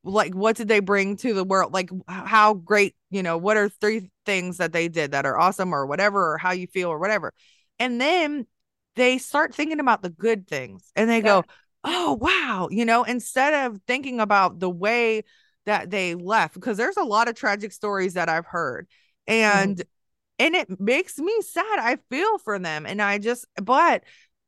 [0.03, 3.69] like what did they bring to the world like how great you know what are
[3.69, 6.99] three things that they did that are awesome or whatever or how you feel or
[6.99, 7.33] whatever
[7.79, 8.45] and then
[8.95, 11.23] they start thinking about the good things and they yeah.
[11.23, 11.43] go
[11.83, 15.23] oh wow you know instead of thinking about the way
[15.69, 18.87] that they left because there's a lot of tragic stories that I've heard
[19.27, 19.83] and mm.
[20.39, 21.77] and it makes me sad.
[21.79, 24.03] I feel for them and I just but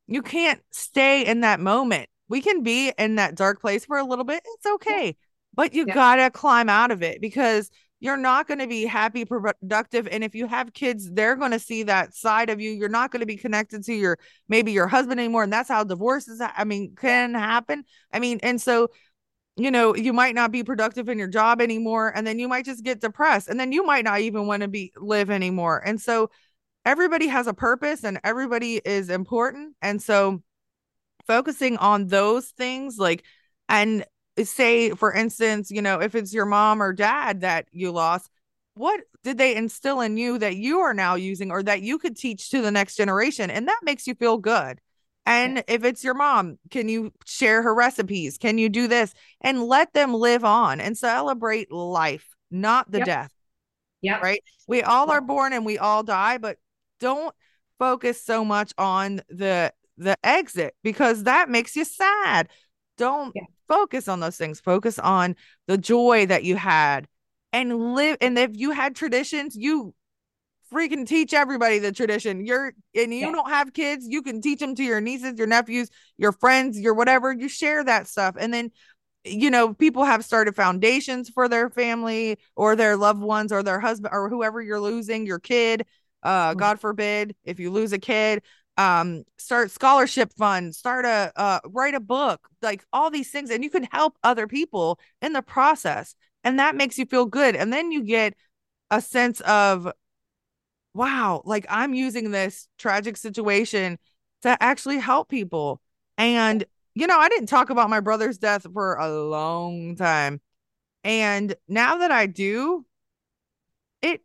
[0.07, 2.09] you can't stay in that moment.
[2.27, 4.41] We can be in that dark place for a little bit.
[4.43, 5.05] It's okay.
[5.05, 5.11] Yeah.
[5.53, 5.93] But you yeah.
[5.93, 7.69] got to climb out of it because
[7.99, 11.59] you're not going to be happy productive and if you have kids they're going to
[11.59, 14.17] see that side of you you're not going to be connected to your
[14.49, 18.59] maybe your husband anymore and that's how divorces i mean can happen i mean and
[18.59, 18.89] so
[19.57, 22.11] you know, you might not be productive in your job anymore.
[22.15, 23.47] And then you might just get depressed.
[23.49, 25.81] And then you might not even want to be live anymore.
[25.85, 26.29] And so
[26.85, 29.75] everybody has a purpose and everybody is important.
[29.81, 30.41] And so
[31.27, 33.23] focusing on those things, like,
[33.69, 34.05] and
[34.37, 38.29] eh, say, for instance, you know, if it's your mom or dad that you lost,
[38.73, 42.15] what did they instill in you that you are now using or that you could
[42.15, 43.49] teach to the next generation?
[43.51, 44.79] And that makes you feel good.
[45.25, 48.37] And if it's your mom, can you share her recipes?
[48.37, 53.05] Can you do this and let them live on and celebrate life, not the yep.
[53.05, 53.31] death?
[54.01, 54.19] Yeah.
[54.19, 54.43] Right.
[54.67, 56.57] We all are born and we all die, but
[56.99, 57.35] don't
[57.77, 62.49] focus so much on the the exit because that makes you sad.
[62.97, 63.43] Don't yeah.
[63.67, 64.59] focus on those things.
[64.59, 65.35] Focus on
[65.67, 67.07] the joy that you had
[67.53, 69.93] and live and if you had traditions, you
[70.73, 72.45] freaking teach everybody the tradition.
[72.45, 73.31] You're and you yeah.
[73.31, 76.93] don't have kids, you can teach them to your nieces, your nephews, your friends, your
[76.93, 77.31] whatever.
[77.31, 78.35] You share that stuff.
[78.39, 78.71] And then
[79.23, 83.79] you know, people have started foundations for their family or their loved ones or their
[83.79, 85.85] husband or whoever you're losing, your kid.
[86.23, 88.43] Uh, God forbid if you lose a kid,
[88.77, 93.63] um, start scholarship fund, start a uh, write a book, like all these things, and
[93.63, 97.55] you can help other people in the process, and that makes you feel good.
[97.55, 98.35] And then you get
[98.89, 99.91] a sense of
[100.93, 103.97] wow, like I'm using this tragic situation
[104.43, 105.81] to actually help people.
[106.17, 106.63] And,
[106.93, 110.41] you know, I didn't talk about my brother's death for a long time.
[111.03, 112.85] And now that I do,
[114.01, 114.21] it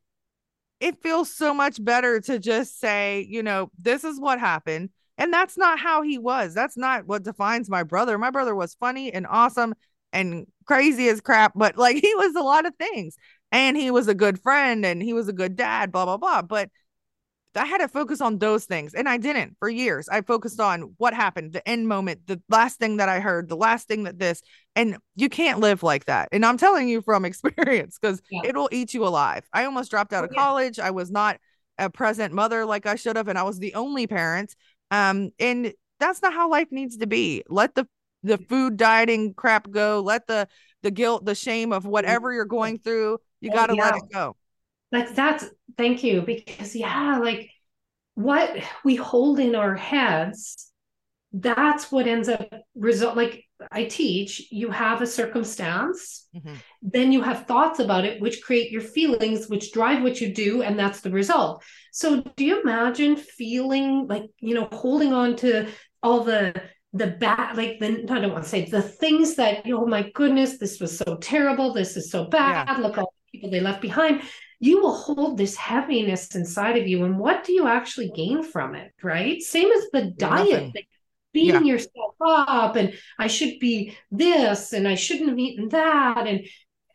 [0.81, 4.91] it feels so much better to just say, you know, this is what happened.
[5.19, 6.55] And that's not how he was.
[6.55, 8.19] That's not what defines my brother.
[8.19, 9.75] My brother was funny and awesome
[10.13, 13.17] and crazy as crap, but like he was a lot of things
[13.53, 16.43] and he was a good friend and he was a good dad, blah, blah, blah.
[16.43, 16.71] But
[17.55, 20.09] I had to focus on those things and I didn't for years.
[20.09, 23.57] I focused on what happened, the end moment, the last thing that I heard, the
[23.57, 24.43] last thing that this,
[24.75, 26.29] and you can't live like that.
[26.33, 28.43] And I'm telling you from experience because yeah.
[28.45, 29.45] it will eat you alive.
[29.53, 30.79] I almost dropped out of oh, college.
[30.79, 31.39] I was not
[31.79, 34.55] a present mother like I should have, and I was the only parent.
[34.91, 37.43] Um, and that's not how life needs to be.
[37.49, 37.87] Let the
[38.23, 40.03] the food dieting crap go.
[40.05, 40.49] Let the
[40.87, 43.85] the guilt, the shame of whatever you're going through, you got to yeah.
[43.85, 44.37] let it go.
[44.93, 45.45] Like that's
[45.77, 47.51] thank you because yeah, like
[48.15, 50.71] what we hold in our heads
[51.33, 56.55] that's what ends up result like i teach you have a circumstance mm-hmm.
[56.81, 60.63] then you have thoughts about it which create your feelings which drive what you do
[60.63, 61.63] and that's the result
[61.93, 65.69] so do you imagine feeling like you know holding on to
[66.03, 66.55] all the
[66.93, 70.59] the bad like the i don't want to say the things that oh my goodness
[70.59, 72.79] this was so terrible this is so bad yeah.
[72.79, 74.23] look all the people they left behind.
[74.59, 78.75] You will hold this heaviness inside of you and what do you actually gain from
[78.75, 79.41] it right?
[79.43, 80.75] Same as the diet
[81.33, 81.73] beating yeah.
[81.75, 86.47] yourself up and I should be this and I shouldn't have eaten that and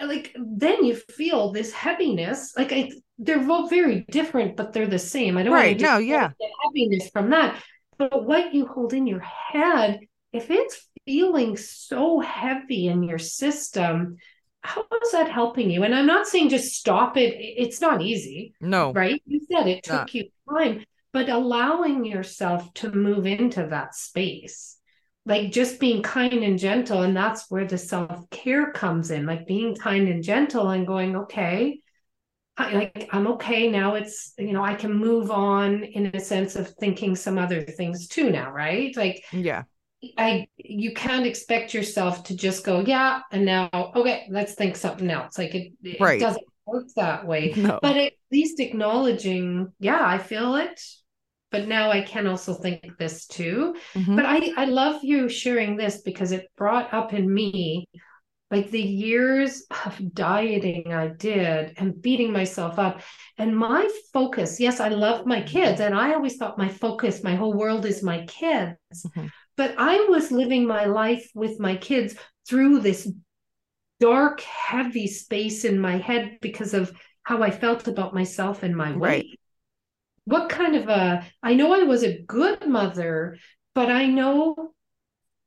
[0.02, 2.90] like then you feel this heaviness like I,
[3.20, 5.38] they're both very different but they're the same.
[5.38, 6.30] I don't right no yeah.
[6.40, 7.62] The heaviness from that
[8.10, 10.00] but what you hold in your head
[10.34, 14.18] if it's feeling so heavy in your system
[14.64, 15.84] how is that helping you?
[15.84, 17.34] And I'm not saying just stop it.
[17.36, 18.94] It's not easy no.
[18.94, 19.20] right?
[19.26, 20.14] You said it took not.
[20.14, 24.78] you time but allowing yourself to move into that space
[25.26, 29.76] like just being kind and gentle and that's where the self-care comes in like being
[29.76, 31.81] kind and gentle and going okay
[32.68, 36.56] I, like i'm okay now it's you know i can move on in a sense
[36.56, 39.64] of thinking some other things too now right like yeah
[40.18, 45.10] i you can't expect yourself to just go yeah and now okay let's think something
[45.10, 46.20] else like it, it right.
[46.20, 47.80] doesn't work that way no.
[47.82, 50.82] but at least acknowledging yeah i feel it
[51.52, 53.76] but now I can also think this too.
[53.94, 54.16] Mm-hmm.
[54.16, 57.90] But I, I love you sharing this because it brought up in me
[58.52, 63.02] like the years of dieting I did and beating myself up.
[63.38, 65.80] And my focus, yes, I love my kids.
[65.82, 68.76] And I always thought my focus, my whole world is my kids.
[68.94, 69.28] Mm-hmm.
[69.58, 72.16] But I was living my life with my kids
[72.48, 73.12] through this
[74.00, 76.92] dark, heavy space in my head because of
[77.24, 79.00] how I felt about myself and my weight.
[79.00, 79.40] Right
[80.26, 83.38] what kind of a i know i was a good mother
[83.74, 84.74] but i know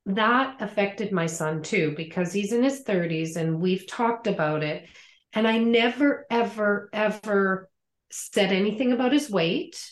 [0.07, 4.87] that affected my son too because he's in his 30s and we've talked about it
[5.33, 7.71] and i never ever ever
[8.11, 9.83] said anything about his weight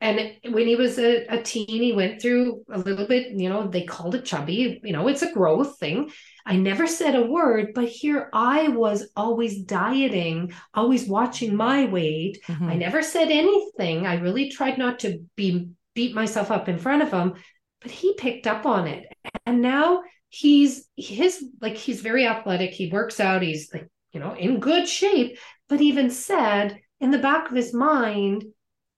[0.00, 3.68] and when he was a, a teen he went through a little bit you know
[3.68, 6.10] they called it chubby you know it's a growth thing
[6.48, 12.38] I never said a word, but here I was always dieting, always watching my weight.
[12.48, 12.70] Mm-hmm.
[12.70, 14.06] I never said anything.
[14.06, 17.34] I really tried not to be beat myself up in front of him,
[17.80, 19.04] but he picked up on it.
[19.46, 22.70] And now he's his like he's very athletic.
[22.72, 27.18] He works out, he's like, you know, in good shape, but even said in the
[27.18, 28.44] back of his mind,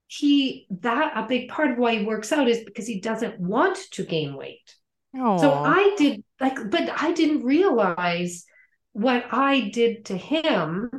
[0.06, 3.78] he that a big part of why he works out is because he doesn't want
[3.92, 4.74] to gain weight.
[5.14, 5.40] Aww.
[5.40, 8.44] So I did like, but I didn't realize
[8.92, 10.90] what I did to him.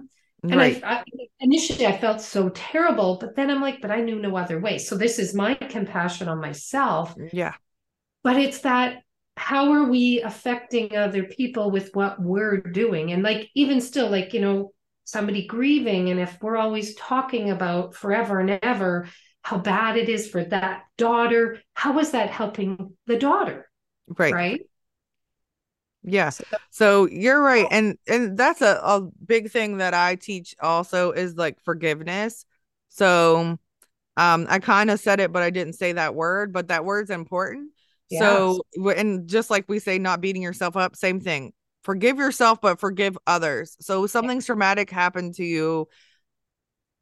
[0.43, 0.82] And right.
[0.84, 1.03] I, I,
[1.39, 4.79] initially I felt so terrible, but then I'm like, but I knew no other way.
[4.79, 7.13] So this is my compassion on myself.
[7.32, 7.53] Yeah.
[8.24, 9.03] But it's that
[9.38, 13.11] how are we affecting other people with what we're doing?
[13.11, 17.95] And like, even still, like, you know, somebody grieving, and if we're always talking about
[17.95, 19.07] forever and ever
[19.43, 23.69] how bad it is for that daughter, how is that helping the daughter?
[24.07, 24.34] Right.
[24.34, 24.61] Right.
[26.03, 26.41] Yes.
[26.72, 27.67] So you're right.
[27.69, 32.46] And and that's a, a big thing that I teach also is like forgiveness.
[32.89, 33.58] So
[34.17, 37.12] um I kind of said it, but I didn't say that word, but that word's
[37.12, 37.71] important.
[38.20, 38.62] So
[38.96, 41.54] and just like we say, not beating yourself up, same thing.
[41.83, 43.75] Forgive yourself, but forgive others.
[43.79, 45.88] So something traumatic happened to you.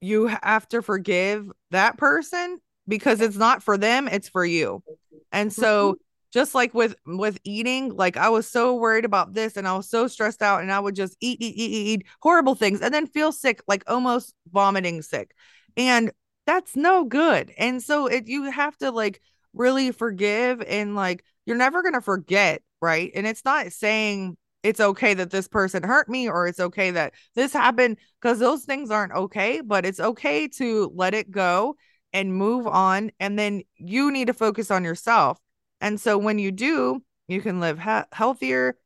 [0.01, 4.83] You have to forgive that person because it's not for them, it's for you.
[5.31, 9.57] And so mm-hmm just like with with eating like i was so worried about this
[9.57, 12.05] and i was so stressed out and i would just eat eat eat eat, eat
[12.21, 15.31] horrible things and then feel sick like almost vomiting sick
[15.77, 16.11] and
[16.45, 19.21] that's no good and so it you have to like
[19.53, 24.79] really forgive and like you're never going to forget right and it's not saying it's
[24.79, 28.91] okay that this person hurt me or it's okay that this happened because those things
[28.91, 31.75] aren't okay but it's okay to let it go
[32.13, 35.39] and move on and then you need to focus on yourself
[35.81, 38.77] and so when you do, you can live ha- healthier,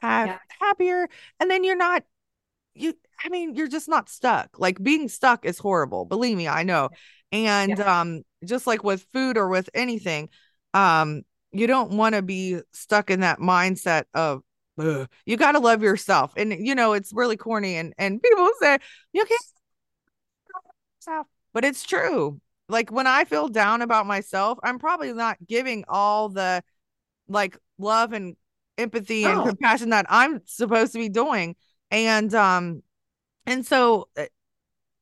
[0.00, 0.38] have yeah.
[0.60, 1.08] happier,
[1.40, 2.04] and then you're not
[2.74, 2.94] you
[3.24, 4.58] I mean, you're just not stuck.
[4.58, 6.04] Like being stuck is horrible.
[6.04, 6.88] Believe me, I know.
[7.32, 8.00] And yeah.
[8.00, 10.28] um just like with food or with anything,
[10.74, 11.22] um
[11.52, 14.42] you don't want to be stuck in that mindset of
[14.78, 15.06] Ugh.
[15.26, 16.32] you got to love yourself.
[16.36, 18.78] And you know, it's really corny and and people say
[19.12, 19.40] you can't
[21.00, 22.40] yourself, but it's true.
[22.68, 26.62] like when I feel down about myself, I'm probably not giving all the
[27.28, 28.36] like love and
[28.78, 29.44] empathy and oh.
[29.46, 31.56] compassion that I'm supposed to be doing.
[31.90, 32.82] And um
[33.46, 34.24] and so uh,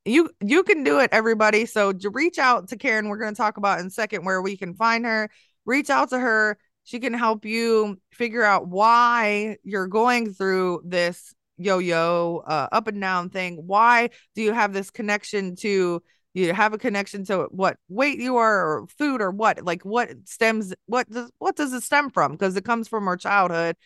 [0.05, 1.67] you you can do it everybody.
[1.67, 4.41] So to reach out to Karen, we're going to talk about in a second where
[4.41, 5.31] we can find her.
[5.67, 6.59] Reach out to her.
[6.85, 13.01] She can help you figure out why you're going through this yo-yo uh, up and
[13.01, 13.57] down thing.
[13.67, 16.03] Why do you have this connection to
[16.33, 20.11] you have a connection to what weight you are or food or what like what
[20.25, 23.77] stems what does what does it stem from because it comes from our childhood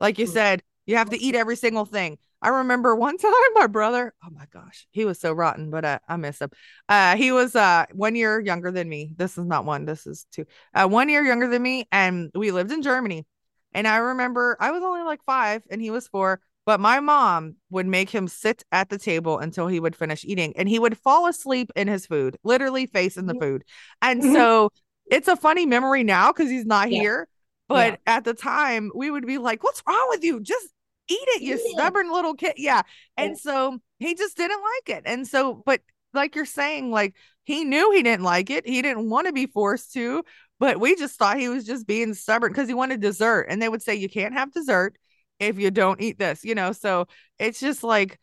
[0.00, 0.32] like you mm.
[0.32, 4.30] said you have to eat every single thing i remember one time my brother oh
[4.30, 6.50] my gosh he was so rotten but uh, i miss him
[6.88, 10.26] uh he was uh one year younger than me this is not one this is
[10.32, 10.44] two
[10.74, 13.24] uh one year younger than me and we lived in germany
[13.72, 17.56] and i remember i was only like five and he was four but my mom
[17.70, 20.96] would make him sit at the table until he would finish eating and he would
[20.96, 23.64] fall asleep in his food, literally face in the food.
[24.00, 24.32] And mm-hmm.
[24.32, 24.70] so
[25.06, 27.00] it's a funny memory now because he's not yeah.
[27.00, 27.28] here.
[27.68, 28.16] But yeah.
[28.16, 30.40] at the time, we would be like, What's wrong with you?
[30.40, 30.68] Just
[31.12, 31.72] eat it, you yeah.
[31.72, 32.54] stubborn little kid.
[32.56, 32.82] Yeah.
[33.16, 35.02] And so he just didn't like it.
[35.06, 35.80] And so, but
[36.14, 37.14] like you're saying, like
[37.44, 38.66] he knew he didn't like it.
[38.66, 40.24] He didn't want to be forced to,
[40.58, 43.46] but we just thought he was just being stubborn because he wanted dessert.
[43.48, 44.96] And they would say, You can't have dessert
[45.38, 46.72] if you don't eat this, you know?
[46.72, 47.06] So
[47.38, 48.18] it's just like,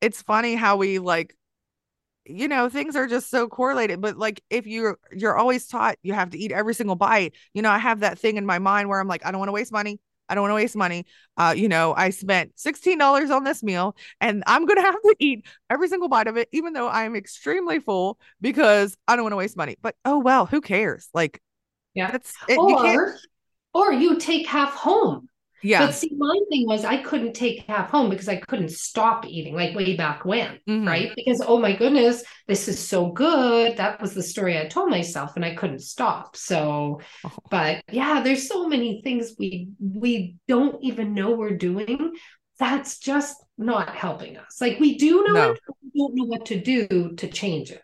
[0.00, 1.36] it's funny how we like,
[2.24, 4.00] you know, things are just so correlated.
[4.00, 7.62] But like, if you're, you're always taught you have to eat every single bite, you
[7.62, 9.52] know, I have that thing in my mind where I'm like, I don't want to
[9.52, 9.98] waste money.
[10.32, 11.04] I don't want to waste money.
[11.36, 15.14] Uh, you know, I spent $16 on this meal and I'm going to have to
[15.18, 19.34] eat every single bite of it, even though I'm extremely full because I don't want
[19.34, 19.76] to waste money.
[19.82, 21.10] But oh, well, who cares?
[21.12, 21.42] Like,
[21.92, 22.10] yeah.
[22.10, 23.14] That's it, or, you
[23.74, 25.28] or you take half home.
[25.62, 25.86] Yeah.
[25.86, 29.54] But see, my thing was I couldn't take half home because I couldn't stop eating
[29.54, 30.86] like way back when, mm-hmm.
[30.86, 31.12] right?
[31.14, 33.76] Because oh my goodness, this is so good.
[33.76, 36.36] That was the story I told myself, and I couldn't stop.
[36.36, 37.32] So, oh.
[37.50, 42.14] but yeah, there's so many things we we don't even know we're doing.
[42.58, 44.60] That's just not helping us.
[44.60, 45.50] Like we do know no.
[45.52, 47.82] it, we don't know what to do to change it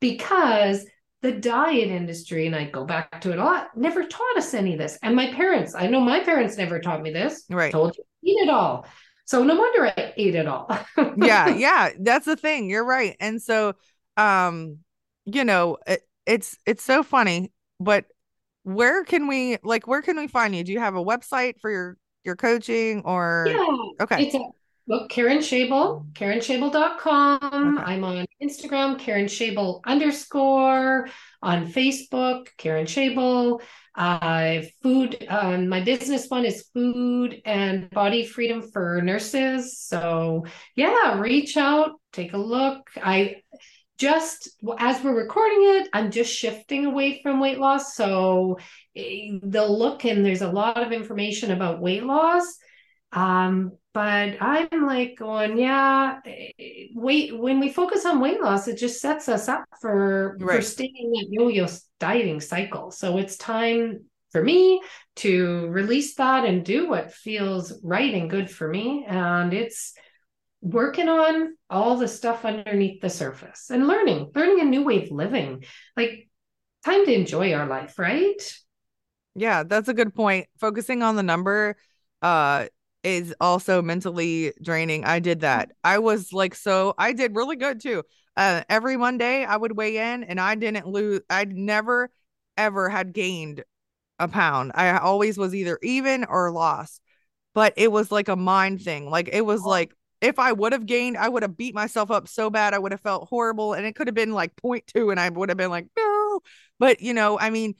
[0.00, 0.84] because
[1.22, 4.72] the diet industry, and I go back to it a lot, never taught us any
[4.72, 4.98] of this.
[5.02, 7.44] And my parents, I know my parents never taught me this.
[7.50, 7.72] Right.
[7.72, 8.86] Told you eat it all.
[9.26, 10.76] So no wonder I ate it all.
[11.16, 11.90] yeah, yeah.
[11.98, 12.68] That's the thing.
[12.68, 13.16] You're right.
[13.20, 13.74] And so
[14.16, 14.78] um,
[15.24, 18.06] you know, it, it's it's so funny, but
[18.62, 20.64] where can we like where can we find you?
[20.64, 24.40] Do you have a website for your your coaching or yeah okay it's a
[24.90, 27.78] well, Karen Schaible, KarenSchaible.com.
[27.78, 27.84] Okay.
[27.84, 31.08] I'm on Instagram, Karen Schaible underscore,
[31.40, 33.60] on Facebook, Karen Schaible.
[33.94, 39.78] Uh, food, um, my business one is food and body freedom for nurses.
[39.78, 42.90] So yeah, reach out, take a look.
[43.00, 43.42] I
[43.96, 47.94] just as we're recording it, I'm just shifting away from weight loss.
[47.94, 48.58] So
[48.96, 52.56] eh, the look and there's a lot of information about weight loss.
[53.12, 56.20] Um, but I'm like going, yeah,
[56.94, 60.56] wait, when we focus on weight loss, it just sets us up for, right.
[60.56, 61.66] for staying in that yo-yo
[61.98, 62.92] dieting cycle.
[62.92, 64.80] So it's time for me
[65.16, 69.04] to release that and do what feels right and good for me.
[69.08, 69.94] And it's
[70.60, 75.10] working on all the stuff underneath the surface and learning, learning a new way of
[75.10, 75.64] living.
[75.96, 76.28] Like
[76.84, 78.40] time to enjoy our life, right?
[79.34, 80.46] Yeah, that's a good point.
[80.58, 81.76] Focusing on the number
[82.22, 82.66] uh
[83.02, 85.04] is also mentally draining.
[85.04, 85.72] I did that.
[85.82, 88.02] I was like, so I did really good too.
[88.36, 91.20] Uh, every Monday I would weigh in and I didn't lose.
[91.28, 92.10] I'd never
[92.56, 93.64] ever had gained
[94.18, 94.72] a pound.
[94.74, 97.00] I always was either even or lost,
[97.54, 99.08] but it was like a mind thing.
[99.10, 102.28] Like it was like, if I would have gained, I would have beat myself up
[102.28, 102.74] so bad.
[102.74, 105.48] I would have felt horrible and it could have been like 0.2 and I would
[105.48, 106.40] have been like, no.
[106.78, 107.74] But, you know, I mean,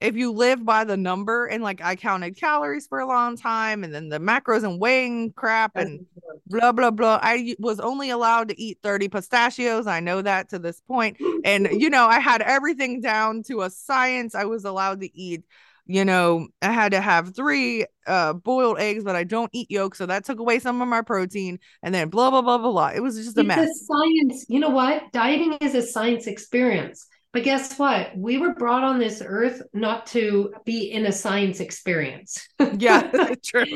[0.00, 3.82] if you live by the number and like I counted calories for a long time
[3.82, 6.04] and then the macros and weighing crap and
[6.46, 10.58] blah blah blah I was only allowed to eat 30 pistachios I know that to
[10.58, 15.00] this point and you know I had everything down to a science I was allowed
[15.00, 15.44] to eat
[15.86, 19.94] you know I had to have 3 uh boiled eggs but I don't eat yolk
[19.94, 22.88] so that took away some of my protein and then blah blah blah blah blah
[22.88, 23.70] it was just a it's mess.
[23.70, 25.10] a science you know what?
[25.12, 27.06] Dieting is a science experience
[27.36, 28.16] but guess what?
[28.16, 32.48] We were brought on this earth not to be in a science experience.
[32.78, 33.10] yeah,
[33.44, 33.66] true.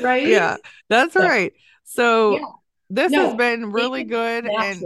[0.00, 0.26] right?
[0.26, 0.56] Yeah,
[0.88, 1.52] that's so, right.
[1.84, 2.44] So yeah.
[2.88, 4.46] this no, has been really good.
[4.46, 4.80] And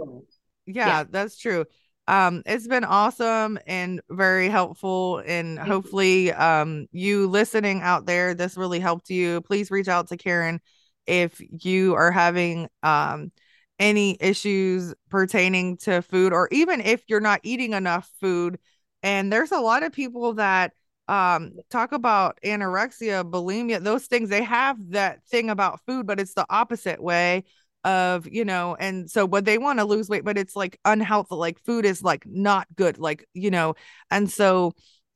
[0.66, 1.64] yeah, yeah, that's true.
[2.08, 5.22] Um, it's been awesome and very helpful.
[5.24, 6.34] And Thank hopefully, you.
[6.34, 9.42] um, you listening out there, this really helped you.
[9.42, 10.60] Please reach out to Karen
[11.06, 13.30] if you are having um
[13.78, 18.58] any issues pertaining to food or even if you're not eating enough food
[19.02, 20.72] and there's a lot of people that
[21.08, 26.34] um talk about anorexia bulimia those things they have that thing about food but it's
[26.34, 27.42] the opposite way
[27.84, 31.34] of you know and so but they want to lose weight but it's like unhealthy
[31.34, 33.74] like food is like not good like you know
[34.10, 34.72] and so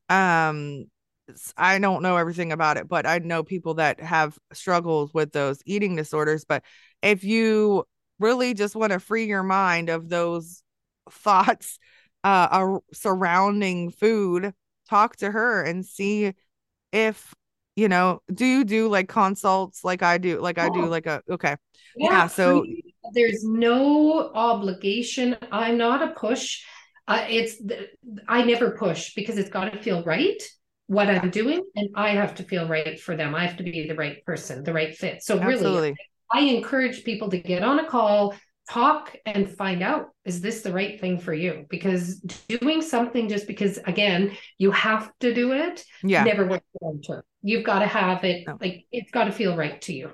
[0.09, 0.85] um
[1.57, 5.61] I don't know everything about it, but I know people that have struggles with those
[5.65, 6.45] eating disorders.
[6.45, 6.63] But
[7.01, 7.85] if you
[8.19, 10.63] really just want to free your mind of those
[11.09, 11.79] thoughts
[12.23, 14.53] uh, surrounding food,
[14.89, 16.33] talk to her and see
[16.91, 17.33] if
[17.75, 21.21] you know do you do like consults like i do like i do like a
[21.29, 21.55] okay.
[21.95, 22.65] Yeah, yeah so
[23.13, 25.37] there's no obligation.
[25.51, 26.63] I'm not a push.
[27.07, 27.61] Uh, it's
[28.27, 30.41] i never push because it's got to feel right
[30.87, 33.33] what i'm doing and i have to feel right for them.
[33.33, 35.23] I have to be the right person the right fit.
[35.23, 35.89] So Absolutely.
[35.89, 35.95] really
[36.31, 38.33] i encourage people to get on a call
[38.69, 41.65] talk and find out is this the right thing for you?
[41.69, 46.23] Because doing something just because again you have to do it yeah.
[46.23, 47.23] never works long term.
[47.41, 48.57] You've got to have it no.
[48.59, 50.11] like it's got to feel right to you.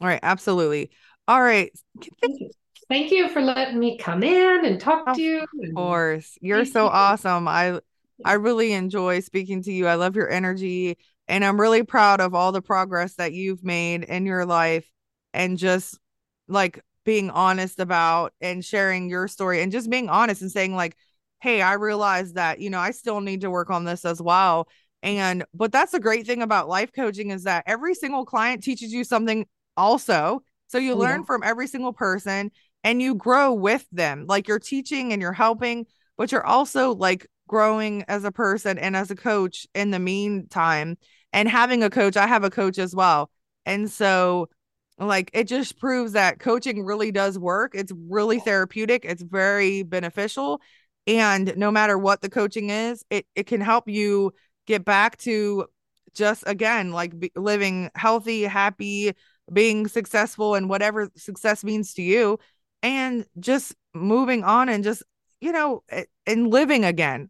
[0.00, 0.90] All right absolutely.
[1.26, 1.72] All right.
[2.20, 2.50] Thank you.
[2.88, 6.38] Thank you for letting me come in and talk of to you of course.
[6.40, 7.48] You're so awesome.
[7.48, 7.80] I
[8.24, 9.86] i really enjoy speaking to you.
[9.88, 10.96] I love your energy
[11.26, 14.84] and i'm really proud of all the progress that you've made in your life
[15.34, 15.98] and just
[16.48, 20.96] like being honest about and sharing your story and just being honest and saying like
[21.42, 24.66] hey i realize that you know i still need to work on this as well.
[25.04, 28.90] And but that's the great thing about life coaching is that every single client teaches
[28.90, 29.46] you something
[29.76, 30.42] also.
[30.68, 32.50] So you oh, learn from every single person
[32.82, 34.24] and you grow with them.
[34.26, 35.86] Like you're teaching and you're helping
[36.16, 40.96] but you're also like growing as a person and as a coach in the meantime.
[41.34, 43.30] And having a coach i have a coach as well.
[43.66, 44.48] And so
[44.98, 47.72] like it just proves that coaching really does work.
[47.74, 50.60] It's really therapeutic, it's very beneficial.
[51.06, 54.32] And no matter what the coaching is, it, it can help you
[54.66, 55.66] get back to
[56.14, 59.12] just again, like be, living healthy, happy,
[59.52, 62.38] being successful, and whatever success means to you,
[62.82, 65.02] and just moving on and just,
[65.40, 65.82] you know,
[66.26, 67.28] and living again.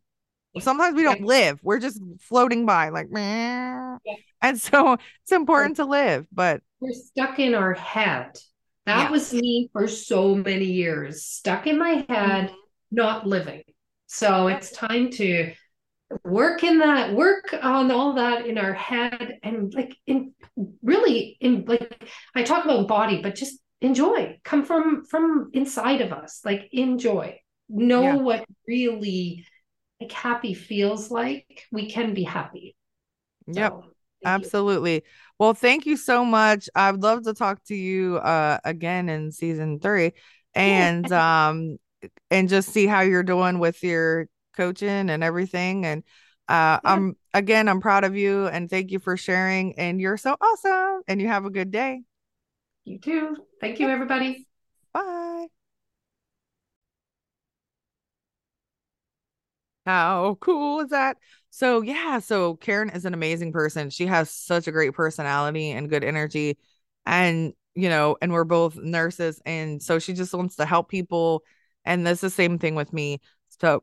[0.61, 1.27] Sometimes we don't yeah.
[1.27, 3.97] live, we're just floating by, like, yeah.
[4.41, 8.39] and so it's important to live, but we're stuck in our head.
[8.87, 9.11] That yeah.
[9.11, 12.55] was me for so many years, stuck in my head, mm-hmm.
[12.91, 13.63] not living.
[14.07, 15.53] So it's time to
[16.23, 20.35] work in that, work on all that in our head and like in
[20.83, 24.39] really in like I talk about body, but just enjoy.
[24.45, 26.43] Come from from inside of us.
[26.45, 27.41] Like enjoy.
[27.69, 28.15] Know yeah.
[28.17, 29.47] what really
[30.01, 31.67] like happy feels like.
[31.73, 32.77] We can be happy.
[33.47, 33.73] Yep.
[33.73, 33.85] So,
[34.25, 34.95] Absolutely.
[34.95, 35.01] You.
[35.39, 36.69] Well, thank you so much.
[36.75, 40.13] I'd love to talk to you uh again in season 3
[40.55, 41.79] and um
[42.31, 46.03] and just see how you're doing with your coaching and everything and
[46.49, 46.79] uh yeah.
[46.85, 51.03] I'm again I'm proud of you and thank you for sharing and you're so awesome
[51.09, 52.03] and you have a good day.
[52.85, 53.37] You too.
[53.61, 54.47] Thank you everybody.
[54.93, 55.47] Bye.
[59.87, 61.19] How cool is that?
[61.51, 63.91] So yeah, so Karen is an amazing person.
[63.91, 66.59] She has such a great personality and good energy.
[67.07, 69.41] And you know, and we're both nurses.
[69.45, 71.43] And so she just wants to help people.
[71.85, 73.21] And that's the same thing with me.
[73.61, 73.83] So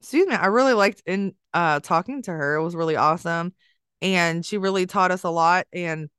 [0.00, 2.56] excuse me, I really liked in uh talking to her.
[2.56, 3.54] It was really awesome.
[4.00, 6.10] And she really taught us a lot and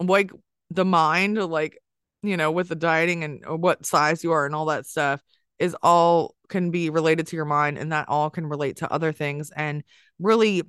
[0.00, 0.30] like
[0.70, 1.78] the mind, like,
[2.22, 5.22] you know, with the dieting and what size you are and all that stuff
[5.58, 9.12] is all can be related to your mind and that all can relate to other
[9.12, 9.82] things and
[10.18, 10.62] really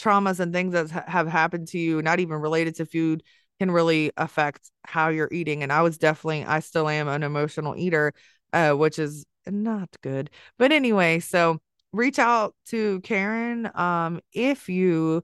[0.00, 3.22] traumas and things that ha- have happened to you not even related to food
[3.58, 7.76] can really affect how you're eating and i was definitely i still am an emotional
[7.76, 8.12] eater
[8.52, 10.30] uh which is not good.
[10.58, 11.60] But anyway so
[11.92, 15.22] reach out to karen um if you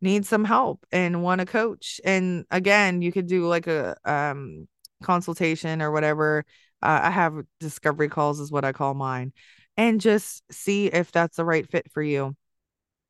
[0.00, 4.66] need some help and want a coach and again you could do like a um
[5.02, 6.44] consultation or whatever
[6.82, 9.32] uh, I have discovery calls, is what I call mine,
[9.76, 12.36] and just see if that's the right fit for you.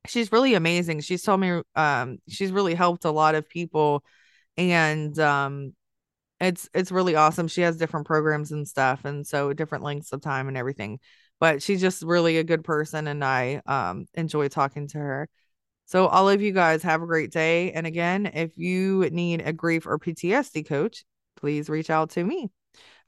[0.06, 1.00] She's really amazing.
[1.00, 4.04] She's told me um she's really helped a lot of people,
[4.56, 5.74] and um
[6.40, 7.48] it's it's really awesome.
[7.48, 11.00] She has different programs and stuff, and so different lengths of time and everything.
[11.40, 15.28] But she's just really a good person, and I um enjoy talking to her.
[15.86, 17.72] So all of you guys have a great day.
[17.72, 21.04] And again, if you need a grief or PTSD coach,
[21.36, 22.50] please reach out to me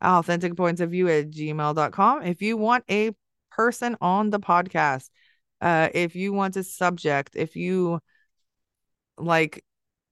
[0.02, 2.22] authentic points of view at gmail.com.
[2.22, 3.12] If you want a
[3.50, 5.08] person on the podcast,
[5.60, 8.00] uh, if you want a subject, if you
[9.18, 9.64] like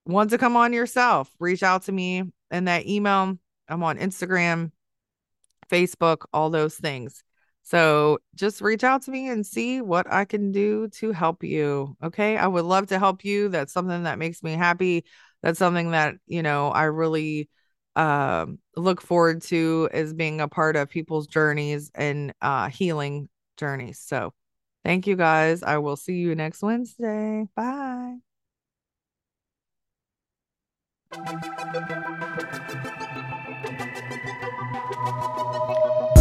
[0.07, 3.37] want to come on yourself, reach out to me in that email.
[3.69, 4.73] I'm on Instagram,
[5.71, 7.23] Facebook, all those things.
[7.63, 11.97] So just reach out to me and see what I can do to help you.
[12.03, 12.37] Okay.
[12.37, 13.49] I would love to help you.
[13.49, 15.05] That's something that makes me happy.
[15.43, 17.49] That's something that, you know, I really
[17.97, 23.99] um look forward to as being a part of people's journeys and uh healing journeys.
[23.99, 24.33] So
[24.85, 25.63] thank you guys.
[25.63, 27.47] I will see you next Wednesday.
[27.57, 28.17] Bye.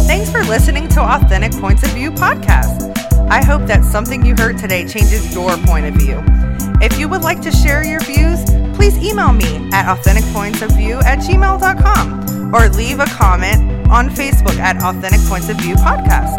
[0.06, 2.90] Thanks for listening to Authentic Points of View podcast.
[3.30, 6.20] I hope that something you heard today changes your point of view.
[6.82, 8.44] If you would like to share your views,
[8.74, 15.20] please email me at authenticpointsofview at gmail.com or leave a comment on Facebook at Authentic
[15.28, 16.36] Points of View podcast.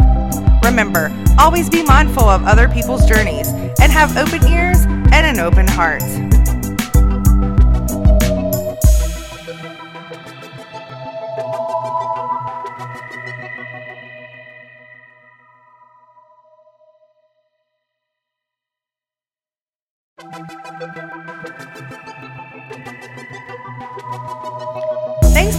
[0.64, 3.48] Remember, always be mindful of other people's journeys
[3.80, 6.02] and have open ears and an open heart.
[20.82, 21.21] Thanks